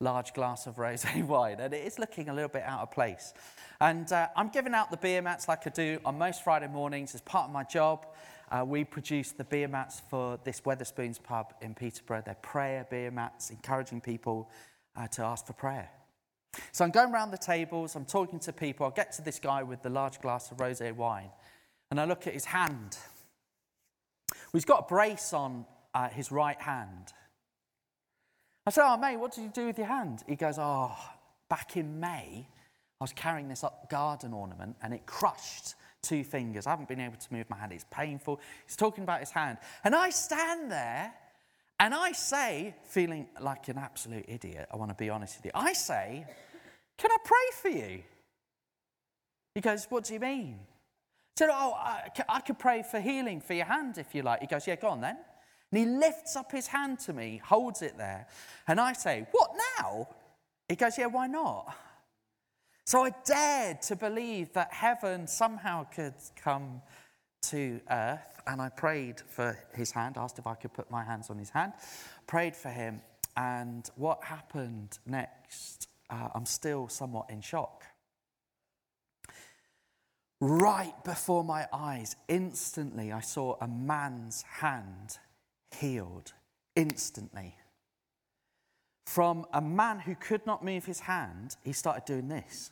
large 0.00 0.32
glass 0.32 0.66
of 0.66 0.76
rosé 0.76 1.24
wine. 1.26 1.60
And 1.60 1.74
it 1.74 1.84
is 1.86 1.98
looking 1.98 2.28
a 2.28 2.34
little 2.34 2.48
bit 2.48 2.62
out 2.62 2.80
of 2.80 2.90
place. 2.90 3.34
And 3.80 4.10
uh, 4.12 4.28
I'm 4.36 4.48
giving 4.48 4.74
out 4.74 4.90
the 4.90 4.96
beer 4.96 5.22
mats 5.22 5.48
like 5.48 5.66
I 5.66 5.70
do 5.70 5.98
on 6.04 6.18
most 6.18 6.42
Friday 6.44 6.68
mornings 6.68 7.14
as 7.14 7.20
part 7.20 7.46
of 7.46 7.52
my 7.52 7.64
job. 7.64 8.06
Uh, 8.50 8.64
we 8.64 8.82
produce 8.82 9.32
the 9.32 9.44
beer 9.44 9.68
mats 9.68 10.00
for 10.08 10.38
this 10.44 10.62
Wetherspoons 10.62 11.22
pub 11.22 11.52
in 11.60 11.74
Peterborough. 11.74 12.22
They're 12.24 12.34
prayer 12.36 12.86
beer 12.90 13.10
mats, 13.10 13.50
encouraging 13.50 14.00
people 14.00 14.50
uh, 14.96 15.06
to 15.08 15.22
ask 15.22 15.46
for 15.46 15.52
prayer. 15.52 15.90
So 16.72 16.84
I'm 16.84 16.90
going 16.90 17.12
around 17.12 17.30
the 17.30 17.38
tables, 17.38 17.94
I'm 17.94 18.06
talking 18.06 18.38
to 18.40 18.52
people. 18.52 18.86
I 18.86 18.90
get 18.90 19.12
to 19.12 19.22
this 19.22 19.38
guy 19.38 19.62
with 19.62 19.82
the 19.82 19.90
large 19.90 20.20
glass 20.20 20.50
of 20.50 20.56
rosé 20.56 20.94
wine, 20.94 21.30
and 21.90 22.00
I 22.00 22.04
look 22.04 22.26
at 22.26 22.32
his 22.32 22.46
hand. 22.46 22.96
Well, 24.30 24.38
he's 24.54 24.64
got 24.64 24.86
a 24.86 24.88
brace 24.88 25.32
on 25.32 25.66
uh, 25.94 26.08
his 26.08 26.32
right 26.32 26.60
hand. 26.60 27.12
I 28.68 28.70
said, 28.70 28.84
Oh, 28.84 28.98
mate, 28.98 29.16
what 29.16 29.32
did 29.32 29.44
you 29.44 29.48
do 29.48 29.64
with 29.64 29.78
your 29.78 29.86
hand? 29.86 30.22
He 30.26 30.36
goes, 30.36 30.58
Oh, 30.58 30.94
back 31.48 31.78
in 31.78 31.98
May, 31.98 32.46
I 33.00 33.02
was 33.02 33.14
carrying 33.14 33.48
this 33.48 33.64
up 33.64 33.88
garden 33.88 34.34
ornament 34.34 34.76
and 34.82 34.92
it 34.92 35.06
crushed 35.06 35.74
two 36.02 36.22
fingers. 36.22 36.66
I 36.66 36.70
haven't 36.70 36.86
been 36.86 37.00
able 37.00 37.16
to 37.16 37.32
move 37.32 37.48
my 37.48 37.56
hand. 37.56 37.72
It's 37.72 37.86
painful. 37.90 38.38
He's 38.66 38.76
talking 38.76 39.04
about 39.04 39.20
his 39.20 39.30
hand. 39.30 39.56
And 39.84 39.94
I 39.94 40.10
stand 40.10 40.70
there 40.70 41.14
and 41.80 41.94
I 41.94 42.12
say, 42.12 42.74
feeling 42.84 43.28
like 43.40 43.68
an 43.68 43.78
absolute 43.78 44.26
idiot, 44.28 44.68
I 44.70 44.76
want 44.76 44.90
to 44.90 45.02
be 45.02 45.08
honest 45.08 45.38
with 45.38 45.46
you, 45.46 45.52
I 45.54 45.72
say, 45.72 46.26
Can 46.98 47.10
I 47.10 47.16
pray 47.24 47.36
for 47.62 47.70
you? 47.70 48.02
He 49.54 49.62
goes, 49.62 49.86
What 49.88 50.04
do 50.04 50.12
you 50.12 50.20
mean? 50.20 50.58
I 50.60 51.38
said, 51.38 51.48
Oh, 51.50 51.72
I, 51.72 52.10
I 52.28 52.40
could 52.40 52.58
pray 52.58 52.82
for 52.82 53.00
healing 53.00 53.40
for 53.40 53.54
your 53.54 53.64
hand 53.64 53.96
if 53.96 54.14
you 54.14 54.20
like. 54.20 54.42
He 54.42 54.46
goes, 54.46 54.66
Yeah, 54.66 54.76
go 54.76 54.88
on 54.88 55.00
then. 55.00 55.16
And 55.70 55.80
he 55.80 55.86
lifts 55.86 56.36
up 56.36 56.50
his 56.50 56.66
hand 56.66 56.98
to 57.00 57.12
me, 57.12 57.40
holds 57.44 57.82
it 57.82 57.98
there. 57.98 58.26
And 58.66 58.80
I 58.80 58.92
say, 58.92 59.26
What 59.32 59.50
now? 59.78 60.08
He 60.68 60.76
goes, 60.76 60.96
Yeah, 60.96 61.06
why 61.06 61.26
not? 61.26 61.74
So 62.86 63.04
I 63.04 63.12
dared 63.26 63.82
to 63.82 63.96
believe 63.96 64.54
that 64.54 64.72
heaven 64.72 65.26
somehow 65.26 65.84
could 65.84 66.14
come 66.36 66.80
to 67.42 67.80
earth, 67.90 68.40
and 68.46 68.62
I 68.62 68.70
prayed 68.70 69.20
for 69.20 69.58
his 69.74 69.90
hand, 69.92 70.16
asked 70.16 70.38
if 70.38 70.46
I 70.46 70.54
could 70.54 70.72
put 70.72 70.90
my 70.90 71.04
hands 71.04 71.28
on 71.28 71.38
his 71.38 71.50
hand, 71.50 71.74
prayed 72.26 72.56
for 72.56 72.70
him, 72.70 73.02
and 73.36 73.88
what 73.96 74.24
happened 74.24 74.98
next, 75.06 75.88
uh, 76.10 76.28
I'm 76.34 76.46
still 76.46 76.88
somewhat 76.88 77.30
in 77.30 77.42
shock. 77.42 77.84
Right 80.40 80.94
before 81.04 81.44
my 81.44 81.66
eyes, 81.72 82.16
instantly, 82.26 83.12
I 83.12 83.20
saw 83.20 83.56
a 83.60 83.68
man's 83.68 84.42
hand 84.42 85.18
healed. 85.72 86.32
Instantly. 86.76 87.56
From 89.06 89.46
a 89.52 89.60
man 89.60 90.00
who 90.00 90.14
could 90.14 90.44
not 90.46 90.64
move 90.64 90.84
his 90.84 91.00
hand, 91.00 91.56
he 91.64 91.72
started 91.72 92.04
doing 92.04 92.28
this. 92.28 92.70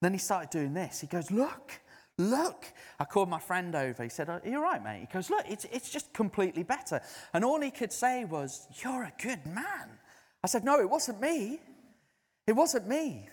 Then 0.00 0.12
he 0.12 0.18
started 0.18 0.50
doing 0.50 0.72
this. 0.72 1.00
He 1.00 1.06
goes, 1.06 1.30
Look, 1.30 1.72
look. 2.16 2.64
I 2.98 3.04
called 3.04 3.28
my 3.28 3.40
friend 3.40 3.74
over. 3.74 4.02
He 4.02 4.08
said, 4.08 4.28
Are 4.28 4.40
you 4.44 4.58
all 4.58 4.62
right, 4.62 4.82
mate? 4.82 5.00
He 5.00 5.12
goes, 5.12 5.28
Look, 5.28 5.44
it's, 5.48 5.66
it's 5.72 5.90
just 5.90 6.12
completely 6.12 6.62
better. 6.62 7.00
And 7.34 7.44
all 7.44 7.60
he 7.60 7.70
could 7.70 7.92
say 7.92 8.24
was, 8.24 8.68
You're 8.82 9.04
a 9.04 9.12
good 9.22 9.44
man. 9.46 9.98
I 10.44 10.46
said, 10.46 10.64
No, 10.64 10.80
it 10.80 10.88
wasn't 10.88 11.20
me. 11.20 11.60
It 12.46 12.52
wasn't 12.52 12.86
me. 12.86 13.28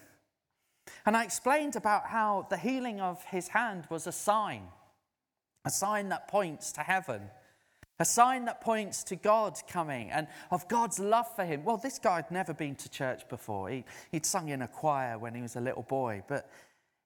And 1.06 1.16
I 1.16 1.24
explained 1.24 1.76
about 1.76 2.08
how 2.08 2.48
the 2.50 2.58
healing 2.58 3.00
of 3.00 3.24
his 3.26 3.50
hand 3.50 3.86
was 3.90 4.08
a 4.08 4.12
sign, 4.12 4.64
a 5.66 5.70
sign 5.70 6.10
that 6.10 6.28
points 6.28 6.72
to 6.74 6.82
heaven, 6.82 7.30
a 8.04 8.06
sign 8.06 8.44
that 8.44 8.60
points 8.60 9.02
to 9.02 9.16
God 9.16 9.58
coming 9.70 10.12
and 10.12 10.28
of 10.52 10.68
God's 10.68 11.00
love 11.00 11.34
for 11.38 11.46
him. 11.46 11.64
Well, 11.64 11.78
this 11.78 12.00
guy 12.00 12.18
had 12.18 12.32
never 12.32 12.54
been 12.54 12.76
to 12.76 12.90
church 12.90 13.30
before. 13.30 13.70
He, 13.70 13.86
he'd 14.12 14.26
sung 14.26 14.50
in 14.50 14.62
a 14.62 14.68
choir 14.68 15.18
when 15.18 15.34
he 15.34 15.42
was 15.42 15.56
a 15.56 15.62
little 15.62 15.84
boy, 15.84 16.22
but 16.28 16.50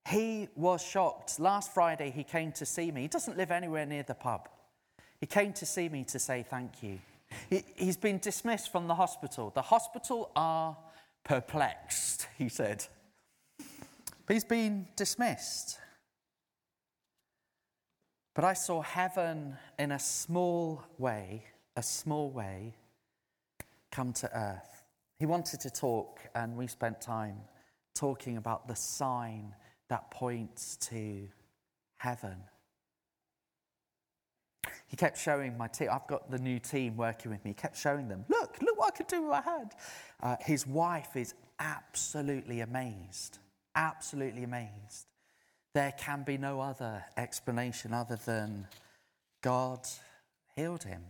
he 0.09 0.47
was 0.55 0.81
shocked. 0.81 1.39
Last 1.39 1.71
Friday, 1.71 2.09
he 2.09 2.23
came 2.23 2.51
to 2.53 2.65
see 2.65 2.91
me. 2.91 3.03
He 3.03 3.07
doesn't 3.07 3.37
live 3.37 3.51
anywhere 3.51 3.85
near 3.85 4.01
the 4.01 4.15
pub. 4.15 4.49
He 5.19 5.27
came 5.27 5.53
to 5.53 5.67
see 5.67 5.87
me 5.87 6.03
to 6.05 6.17
say 6.17 6.43
thank 6.49 6.81
you. 6.81 6.97
He, 7.47 7.63
he's 7.75 7.97
been 7.97 8.17
dismissed 8.17 8.71
from 8.71 8.87
the 8.87 8.95
hospital. 8.95 9.51
The 9.53 9.61
hospital 9.61 10.31
are 10.35 10.75
perplexed, 11.23 12.25
he 12.39 12.49
said. 12.49 12.83
But 14.25 14.33
he's 14.33 14.45
been 14.45 14.87
dismissed. 14.95 15.77
But 18.37 18.45
I 18.45 18.53
saw 18.53 18.83
heaven 18.83 19.57
in 19.79 19.91
a 19.93 19.97
small 19.97 20.83
way, 20.99 21.43
a 21.75 21.81
small 21.81 22.29
way, 22.29 22.75
come 23.91 24.13
to 24.13 24.29
earth. 24.31 24.83
He 25.17 25.25
wanted 25.25 25.59
to 25.61 25.71
talk, 25.71 26.19
and 26.35 26.55
we 26.55 26.67
spent 26.67 27.01
time 27.01 27.37
talking 27.95 28.37
about 28.37 28.67
the 28.67 28.75
sign 28.75 29.55
that 29.89 30.11
points 30.11 30.77
to 30.81 31.27
heaven. 31.97 32.35
He 34.85 34.95
kept 34.95 35.17
showing 35.17 35.57
my 35.57 35.67
team. 35.67 35.89
I've 35.91 36.05
got 36.05 36.29
the 36.29 36.37
new 36.37 36.59
team 36.59 36.95
working 36.95 37.31
with 37.31 37.43
me. 37.43 37.49
He 37.49 37.55
kept 37.55 37.75
showing 37.75 38.07
them, 38.07 38.23
look, 38.29 38.55
look 38.61 38.77
what 38.77 38.93
I 38.93 38.97
could 38.97 39.07
do 39.07 39.23
with 39.23 39.31
my 39.31 39.41
hand. 39.41 39.71
Uh, 40.21 40.35
his 40.41 40.67
wife 40.67 41.15
is 41.15 41.33
absolutely 41.57 42.59
amazed, 42.59 43.39
absolutely 43.73 44.43
amazed. 44.43 45.07
There 45.77 45.93
can 45.95 46.23
be 46.23 46.39
no 46.39 46.59
other 46.59 47.05
explanation 47.17 47.93
other 47.93 48.15
than 48.15 48.65
God 49.43 49.81
healed 50.55 50.83
him. 50.83 51.03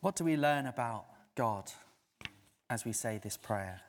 What 0.00 0.16
do 0.16 0.24
we 0.24 0.38
learn 0.38 0.64
about 0.64 1.04
God 1.34 1.70
as 2.70 2.86
we 2.86 2.92
say 2.92 3.20
this 3.22 3.36
prayer? 3.36 3.82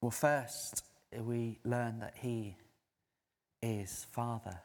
Well, 0.00 0.10
first, 0.12 0.82
we 1.14 1.58
learn 1.62 1.98
that 1.98 2.14
He 2.22 2.56
is 3.60 4.06
Father. 4.12 4.62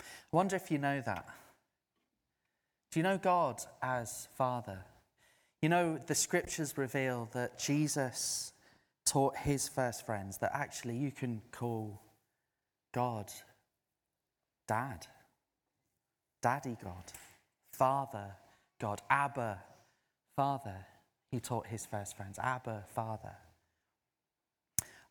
I 0.00 0.04
wonder 0.32 0.56
if 0.56 0.72
you 0.72 0.78
know 0.78 1.00
that. 1.06 1.24
Do 2.90 2.98
you 2.98 3.04
know 3.04 3.18
God 3.18 3.62
as 3.82 4.28
Father? 4.36 4.84
You 5.62 5.68
know, 5.68 6.00
the 6.06 6.14
scriptures 6.14 6.76
reveal 6.76 7.28
that 7.32 7.58
Jesus 7.58 8.52
taught 9.06 9.36
his 9.36 9.68
first 9.68 10.04
friends 10.04 10.38
that 10.38 10.50
actually 10.54 10.96
you 10.96 11.12
can 11.12 11.42
call 11.52 12.00
God 12.92 13.30
Dad, 14.66 15.06
Daddy 16.42 16.76
God, 16.82 17.04
Father 17.72 18.36
God, 18.80 19.02
Abba 19.10 19.62
Father. 20.36 20.86
He 21.30 21.38
taught 21.38 21.66
his 21.66 21.86
first 21.86 22.16
friends, 22.16 22.38
Abba 22.40 22.84
Father. 22.94 23.36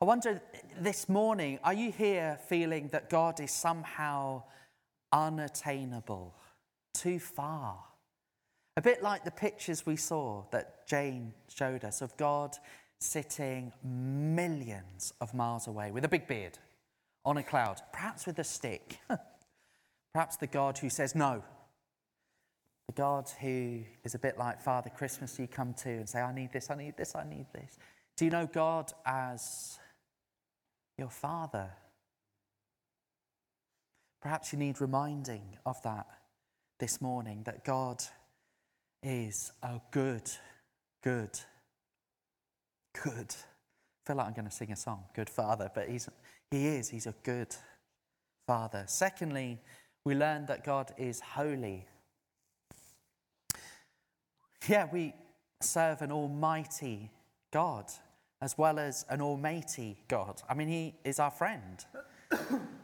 I 0.02 0.06
wonder 0.06 0.42
this 0.80 1.08
morning, 1.08 1.60
are 1.64 1.74
you 1.74 1.92
here 1.92 2.40
feeling 2.48 2.88
that 2.90 3.10
God 3.10 3.40
is 3.40 3.52
somehow 3.52 4.44
unattainable? 5.12 6.34
Too 6.94 7.20
far. 7.20 7.84
A 8.78 8.82
bit 8.82 9.04
like 9.04 9.24
the 9.24 9.32
pictures 9.32 9.86
we 9.86 9.96
saw 9.96 10.44
that 10.52 10.88
Jane 10.88 11.34
showed 11.48 11.84
us 11.84 12.02
of 12.02 12.16
God 12.18 12.56
sitting 13.00 13.72
millions 13.84 15.14
of 15.22 15.34
miles 15.34 15.68
away 15.68 15.92
with 15.92 16.06
a 16.06 16.08
big 16.08 16.28
beard 16.28 16.58
on 17.26 17.38
a 17.38 17.44
cloud, 17.44 17.82
perhaps 17.92 18.26
with 18.26 18.40
a 18.40 18.44
stick. 18.44 19.00
perhaps 20.14 20.38
the 20.38 20.48
God 20.48 20.78
who 20.78 20.90
says 20.90 21.16
no. 21.16 21.44
The 22.88 22.94
God 22.94 23.30
who 23.42 23.84
is 24.04 24.16
a 24.16 24.20
bit 24.20 24.38
like 24.38 24.62
Father 24.62 24.90
Christmas, 24.90 25.38
you 25.38 25.48
come 25.48 25.74
to 25.76 25.90
and 25.90 26.10
say, 26.10 26.22
I 26.22 26.34
need 26.34 26.52
this, 26.52 26.70
I 26.70 26.76
need 26.76 26.98
this, 26.98 27.16
I 27.16 27.24
need 27.24 27.46
this. 27.54 27.78
Do 28.18 28.26
you 28.26 28.32
know 28.32 28.48
God 28.52 28.92
as 29.06 29.78
your 30.98 31.10
Father? 31.10 31.70
Perhaps 34.22 34.52
you 34.52 34.60
need 34.60 34.82
reminding 34.82 35.58
of 35.66 35.82
that 35.84 36.08
this 36.80 37.02
morning 37.02 37.42
that 37.44 37.66
God 37.66 38.02
is 39.04 39.52
a 39.62 39.82
good, 39.92 40.32
good, 41.04 41.38
good. 43.04 43.36
I 43.36 44.08
feel 44.08 44.16
like 44.16 44.28
I'm 44.28 44.34
going 44.34 44.46
to 44.46 44.52
sing 44.52 44.72
a 44.72 44.78
song, 44.78 45.04
Good 45.14 45.30
Father, 45.30 45.70
but 45.76 45.90
he's, 45.90 46.10
he 46.50 46.68
is. 46.68 46.90
He's 46.90 47.06
a 47.06 47.14
good 47.24 47.54
Father. 48.48 48.86
Secondly, 48.88 49.60
we 50.06 50.16
learn 50.16 50.46
that 50.46 50.64
God 50.64 50.94
is 50.98 51.20
holy. 51.20 51.86
Yeah, 54.68 54.88
we 54.92 55.14
serve 55.62 56.02
an 56.02 56.12
almighty 56.12 57.12
God 57.52 57.86
as 58.42 58.58
well 58.58 58.80
as 58.80 59.06
an 59.10 59.22
almighty 59.22 59.98
God. 60.08 60.42
I 60.48 60.54
mean, 60.54 60.70
He 60.70 60.96
is 61.04 61.20
our 61.20 61.32
friend 61.32 61.84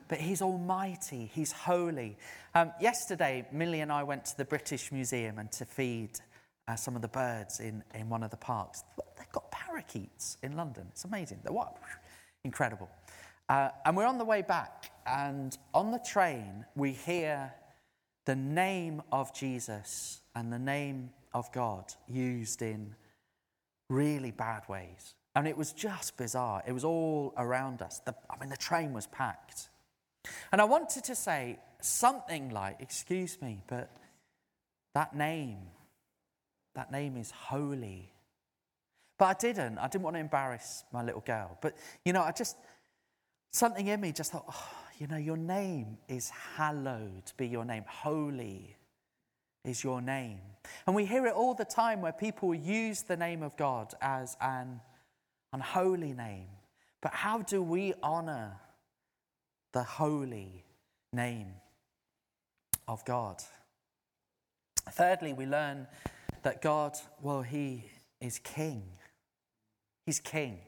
but 0.08 0.20
he's 0.20 0.42
almighty, 0.42 1.32
he's 1.34 1.52
holy. 1.52 2.18
Um, 2.54 2.72
yesterday, 2.80 3.48
Millie 3.52 3.82
and 3.82 3.92
I 3.92 4.04
went 4.04 4.26
to 4.26 4.38
the 4.38 4.46
British 4.46 4.92
Museum 4.92 5.40
and 5.40 5.52
to 5.54 5.66
feed 5.66 6.20
uh, 6.68 6.76
some 6.76 6.96
of 6.96 7.02
the 7.02 7.08
birds 7.08 7.60
in, 7.60 7.84
in 7.94 8.10
one 8.10 8.24
of 8.24 8.32
the 8.32 8.38
parks. 8.38 8.84
They've 9.18 9.32
got 9.32 9.52
parakeets 9.52 10.38
in 10.44 10.56
London. 10.56 10.88
It's 10.92 11.06
amazing. 11.06 11.40
They're 11.44 11.54
what? 11.54 11.78
Incredible. 12.44 12.90
Uh, 13.48 13.70
and 13.86 13.96
we're 13.96 14.08
on 14.08 14.18
the 14.18 14.26
way 14.26 14.42
back, 14.42 14.92
and 15.06 15.56
on 15.74 15.92
the 15.92 16.00
train, 16.00 16.66
we 16.76 16.92
hear 16.92 17.54
the 18.26 18.36
name 18.36 19.02
of 19.12 19.34
Jesus 19.36 20.22
and 20.36 20.52
the 20.52 20.60
name 20.60 21.12
of 21.34 21.52
God 21.52 21.94
used 22.08 22.62
in 22.62 22.96
really 23.90 24.32
bad 24.32 24.64
ways. 24.68 25.14
And 25.36 25.48
it 25.48 25.58
was 25.58 25.74
just 25.74 26.18
bizarre. 26.18 26.64
It 26.66 26.72
was 26.72 26.84
all 26.84 27.34
around 27.38 27.82
us. 27.82 28.00
The, 28.00 28.16
I 28.30 28.40
mean, 28.40 28.50
the 28.50 28.58
train 28.58 28.94
was 28.94 29.06
packed. 29.08 29.70
And 30.52 30.62
I 30.62 30.66
wanted 30.66 31.04
to 31.06 31.16
say 31.16 31.60
something 31.82 32.50
like, 32.50 32.78
excuse 32.80 33.42
me, 33.42 33.62
but 33.68 33.90
that 34.94 35.16
name, 35.16 35.58
that 36.74 36.92
name 36.92 37.18
is 37.18 37.32
holy. 37.32 38.12
But 39.18 39.26
I 39.26 39.34
didn't. 39.34 39.78
I 39.78 39.88
didn't 39.88 40.04
want 40.04 40.16
to 40.16 40.20
embarrass 40.20 40.84
my 40.92 41.04
little 41.04 41.22
girl. 41.22 41.58
But, 41.62 41.76
you 42.04 42.14
know, 42.14 42.22
I 42.22 42.32
just, 42.32 42.58
something 43.52 43.88
in 43.88 44.02
me 44.02 44.12
just 44.12 44.32
thought, 44.32 44.46
oh, 44.50 44.70
you 44.98 45.08
know, 45.08 45.18
your 45.18 45.38
name 45.38 45.98
is 46.08 46.30
hallowed 46.30 47.32
be 47.38 47.48
your 47.48 47.66
name. 47.66 47.84
Holy 47.88 48.76
is 49.64 49.84
your 49.84 50.02
name. 50.02 50.40
And 50.88 50.96
we 50.96 51.06
hear 51.06 51.26
it 51.28 51.34
all 51.34 51.54
the 51.54 51.66
time 51.66 52.02
where 52.02 52.14
people 52.14 52.54
use 52.54 53.02
the 53.04 53.18
name 53.18 53.44
of 53.44 53.58
God 53.58 53.94
as 54.02 54.38
an 54.42 54.80
unholy 55.54 56.14
name. 56.14 56.48
But 57.02 57.14
how 57.14 57.42
do 57.42 57.62
we 57.62 57.94
honor 58.02 58.54
the 59.76 59.84
holy 59.84 60.64
name 61.12 61.48
of 62.88 63.04
God? 63.04 63.44
Thirdly, 64.90 65.34
we 65.34 65.46
learn 65.46 65.86
that 66.44 66.62
God, 66.62 66.94
well, 67.22 67.42
He 67.42 67.84
is 68.22 68.40
King. 68.40 68.84
He's 70.06 70.22
King. 70.22 70.60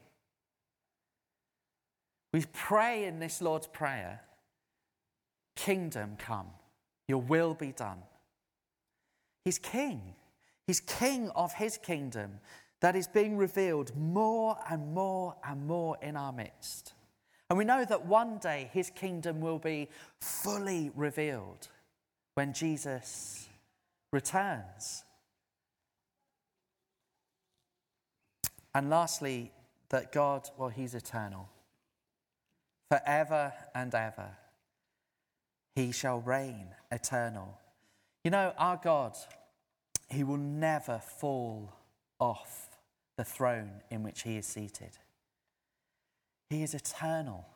We 2.34 2.44
pray 2.52 3.06
in 3.06 3.18
this 3.18 3.40
Lord's 3.40 3.66
Prayer 3.66 4.20
Kingdom 5.56 6.16
come, 6.18 6.50
your 7.08 7.22
will 7.22 7.54
be 7.54 7.72
done. 7.72 8.02
He's 9.46 9.58
King. 9.58 10.02
He's 10.66 10.80
King 10.80 11.30
of 11.30 11.54
His 11.54 11.78
kingdom 11.78 12.40
that 12.80 12.94
is 12.94 13.08
being 13.08 13.38
revealed 13.38 13.96
more 13.96 14.58
and 14.70 14.92
more 14.92 15.34
and 15.42 15.66
more 15.66 15.96
in 16.02 16.14
our 16.14 16.32
midst. 16.32 16.92
And 17.50 17.58
we 17.58 17.64
know 17.64 17.84
that 17.84 18.06
one 18.06 18.38
day 18.38 18.70
His 18.72 18.90
kingdom 18.90 19.40
will 19.40 19.58
be 19.58 19.88
fully 20.20 20.90
revealed 20.94 21.68
when 22.34 22.52
Jesus 22.52 23.48
returns. 24.12 25.04
And 28.74 28.90
lastly, 28.90 29.50
that 29.88 30.12
God, 30.12 30.50
well, 30.58 30.68
He's 30.68 30.94
eternal 30.94 31.48
forever 32.90 33.52
and 33.74 33.94
ever. 33.94 34.30
He 35.74 35.92
shall 35.92 36.20
reign 36.20 36.68
eternal. 36.90 37.58
You 38.24 38.30
know, 38.30 38.52
our 38.58 38.80
God, 38.82 39.16
He 40.08 40.24
will 40.24 40.36
never 40.36 40.98
fall 40.98 41.72
off 42.18 42.68
the 43.16 43.24
throne 43.24 43.70
in 43.90 44.02
which 44.02 44.22
He 44.22 44.36
is 44.36 44.46
seated. 44.46 44.98
He 46.50 46.62
is 46.62 46.74
eternal, 46.74 47.46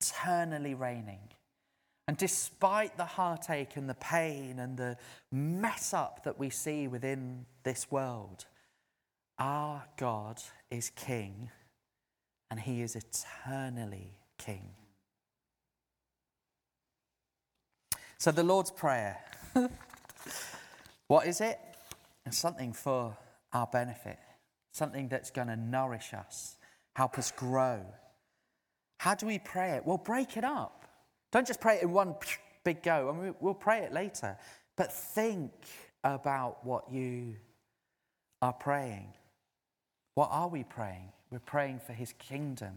eternally 0.00 0.74
reigning. 0.74 1.20
And 2.08 2.16
despite 2.16 2.96
the 2.96 3.04
heartache 3.04 3.76
and 3.76 3.88
the 3.88 3.94
pain 3.94 4.58
and 4.58 4.76
the 4.76 4.96
mess 5.30 5.94
up 5.94 6.24
that 6.24 6.38
we 6.38 6.50
see 6.50 6.88
within 6.88 7.46
this 7.62 7.90
world, 7.90 8.46
our 9.38 9.84
God 9.96 10.42
is 10.70 10.90
King 10.90 11.50
and 12.50 12.60
He 12.60 12.82
is 12.82 12.96
eternally 12.96 14.18
King. 14.38 14.70
So, 18.18 18.30
the 18.30 18.44
Lord's 18.44 18.70
Prayer. 18.70 19.18
what 21.08 21.26
is 21.26 21.40
it? 21.40 21.58
It's 22.26 22.38
something 22.38 22.72
for 22.72 23.16
our 23.52 23.66
benefit, 23.66 24.18
something 24.72 25.08
that's 25.08 25.30
going 25.30 25.48
to 25.48 25.56
nourish 25.56 26.14
us, 26.14 26.56
help 26.94 27.18
us 27.18 27.32
grow. 27.32 27.84
How 29.02 29.16
do 29.16 29.26
we 29.26 29.40
pray 29.40 29.70
it? 29.72 29.84
Well, 29.84 29.98
break 29.98 30.36
it 30.36 30.44
up. 30.44 30.86
Don't 31.32 31.44
just 31.44 31.60
pray 31.60 31.78
it 31.78 31.82
in 31.82 31.90
one 31.90 32.14
big 32.64 32.84
go, 32.84 33.12
I 33.12 33.20
mean, 33.20 33.34
we'll 33.40 33.52
pray 33.52 33.80
it 33.80 33.92
later. 33.92 34.36
But 34.76 34.92
think 34.92 35.50
about 36.04 36.64
what 36.64 36.84
you 36.88 37.34
are 38.40 38.52
praying. 38.52 39.12
What 40.14 40.28
are 40.30 40.46
we 40.46 40.62
praying? 40.62 41.10
We're 41.32 41.40
praying 41.40 41.80
for 41.84 41.92
his 41.92 42.12
kingdom 42.12 42.74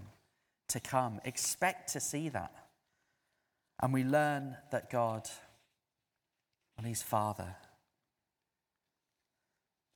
to 0.70 0.80
come. 0.80 1.22
Expect 1.26 1.94
to 1.94 2.00
see 2.00 2.30
that. 2.30 2.56
And 3.84 3.94
we 3.94 4.04
learn 4.04 4.58
that 4.72 4.90
God, 4.90 5.30
well, 6.76 6.88
He's 6.88 7.04
Father. 7.04 7.56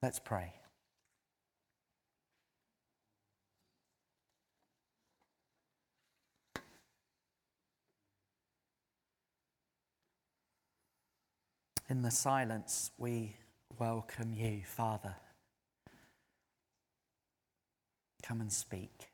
Let's 0.03 0.19
pray. 0.19 0.53
In 11.89 12.03
the 12.03 12.11
silence, 12.11 12.91
we 12.99 13.35
welcome 13.79 14.31
you, 14.31 14.61
Father. 14.63 15.15
Come 18.21 18.41
and 18.41 18.53
speak. 18.53 19.09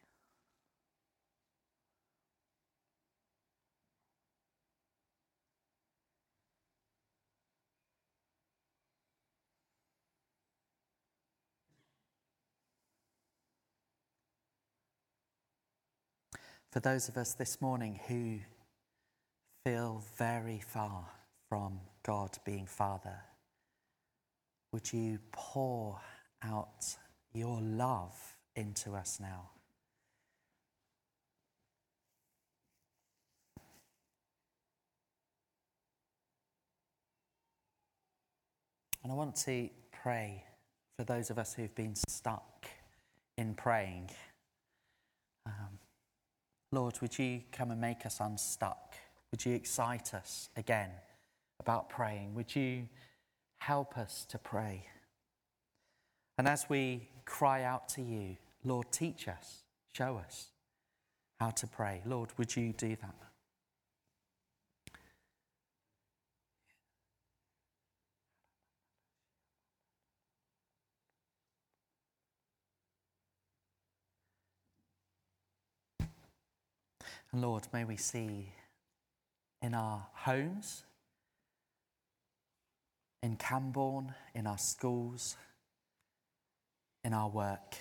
For 16.74 16.82
those 16.82 17.08
of 17.08 17.16
us 17.16 17.36
this 17.36 17.62
morning 17.62 18.02
who 18.10 18.40
feel 19.64 20.04
very 20.18 20.60
far 20.60 21.06
from 21.56 21.80
God 22.04 22.38
being 22.44 22.66
Father, 22.66 23.18
would 24.74 24.92
you 24.92 25.20
pour 25.32 26.02
out 26.44 26.86
your 27.32 27.62
love 27.62 28.12
into 28.58 28.94
us 28.94 29.20
now? 29.22 29.52
And 39.02 39.14
I 39.14 39.16
want 39.16 39.38
to 39.46 39.70
pray 40.04 40.44
for 40.98 41.06
those 41.06 41.30
of 41.30 41.40
us 41.40 41.54
who've 41.54 41.74
been 41.74 41.96
stuck 42.10 42.68
in 43.38 43.54
praying. 43.54 44.10
Um, 45.46 45.80
Lord, 46.74 46.98
would 47.00 47.18
you 47.18 47.44
come 47.54 47.72
and 47.72 47.80
make 47.80 48.06
us 48.06 48.20
unstuck? 48.20 48.96
Would 49.32 49.46
you 49.46 49.56
excite 49.56 50.14
us 50.14 50.50
again 50.58 50.90
about 51.66 51.90
praying? 51.90 52.36
Would 52.36 52.56
you 52.56 52.88
help 53.58 53.98
us 53.98 54.24
to 54.30 54.38
pray? 54.38 54.86
And 56.38 56.48
as 56.48 56.70
we 56.70 57.10
cry 57.26 57.64
out 57.64 57.90
to 57.90 58.04
you, 58.04 58.38
Lord, 58.64 58.92
teach 58.92 59.28
us, 59.28 59.64
show 59.92 60.22
us 60.24 60.50
how 61.40 61.50
to 61.50 61.66
pray. 61.66 62.04
Lord, 62.06 62.30
would 62.38 62.56
you 62.56 62.72
do 62.72 62.96
that? 63.02 63.16
And 77.32 77.42
Lord, 77.42 77.64
may 77.74 77.84
we 77.84 77.98
see 77.98 78.54
in 79.62 79.74
our 79.74 80.06
homes, 80.14 80.84
in 83.26 83.36
Cambourne, 83.38 84.14
in 84.36 84.46
our 84.46 84.58
schools, 84.60 85.36
in 87.04 87.12
our 87.12 87.28
work, 87.28 87.76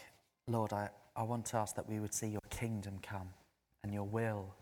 Lord, 0.49 0.73
I, 0.73 0.89
I 1.15 1.23
want 1.25 1.45
to 1.47 1.59
ask 1.59 1.77
that 1.77 1.87
we 1.87 2.01
would 2.01 2.15
see 2.15 2.29
your 2.29 2.41
kingdom 2.49 2.99
come 3.03 3.29
and 3.83 3.93
your 3.93 4.05
will 4.05 4.55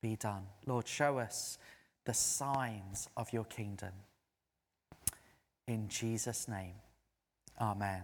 be 0.00 0.16
done. 0.16 0.44
Lord, 0.64 0.88
show 0.88 1.18
us 1.18 1.58
the 2.06 2.14
signs 2.14 3.10
of 3.14 3.30
your 3.34 3.44
kingdom. 3.44 3.92
In 5.68 5.88
Jesus' 5.88 6.48
name, 6.48 6.76
amen. 7.60 8.00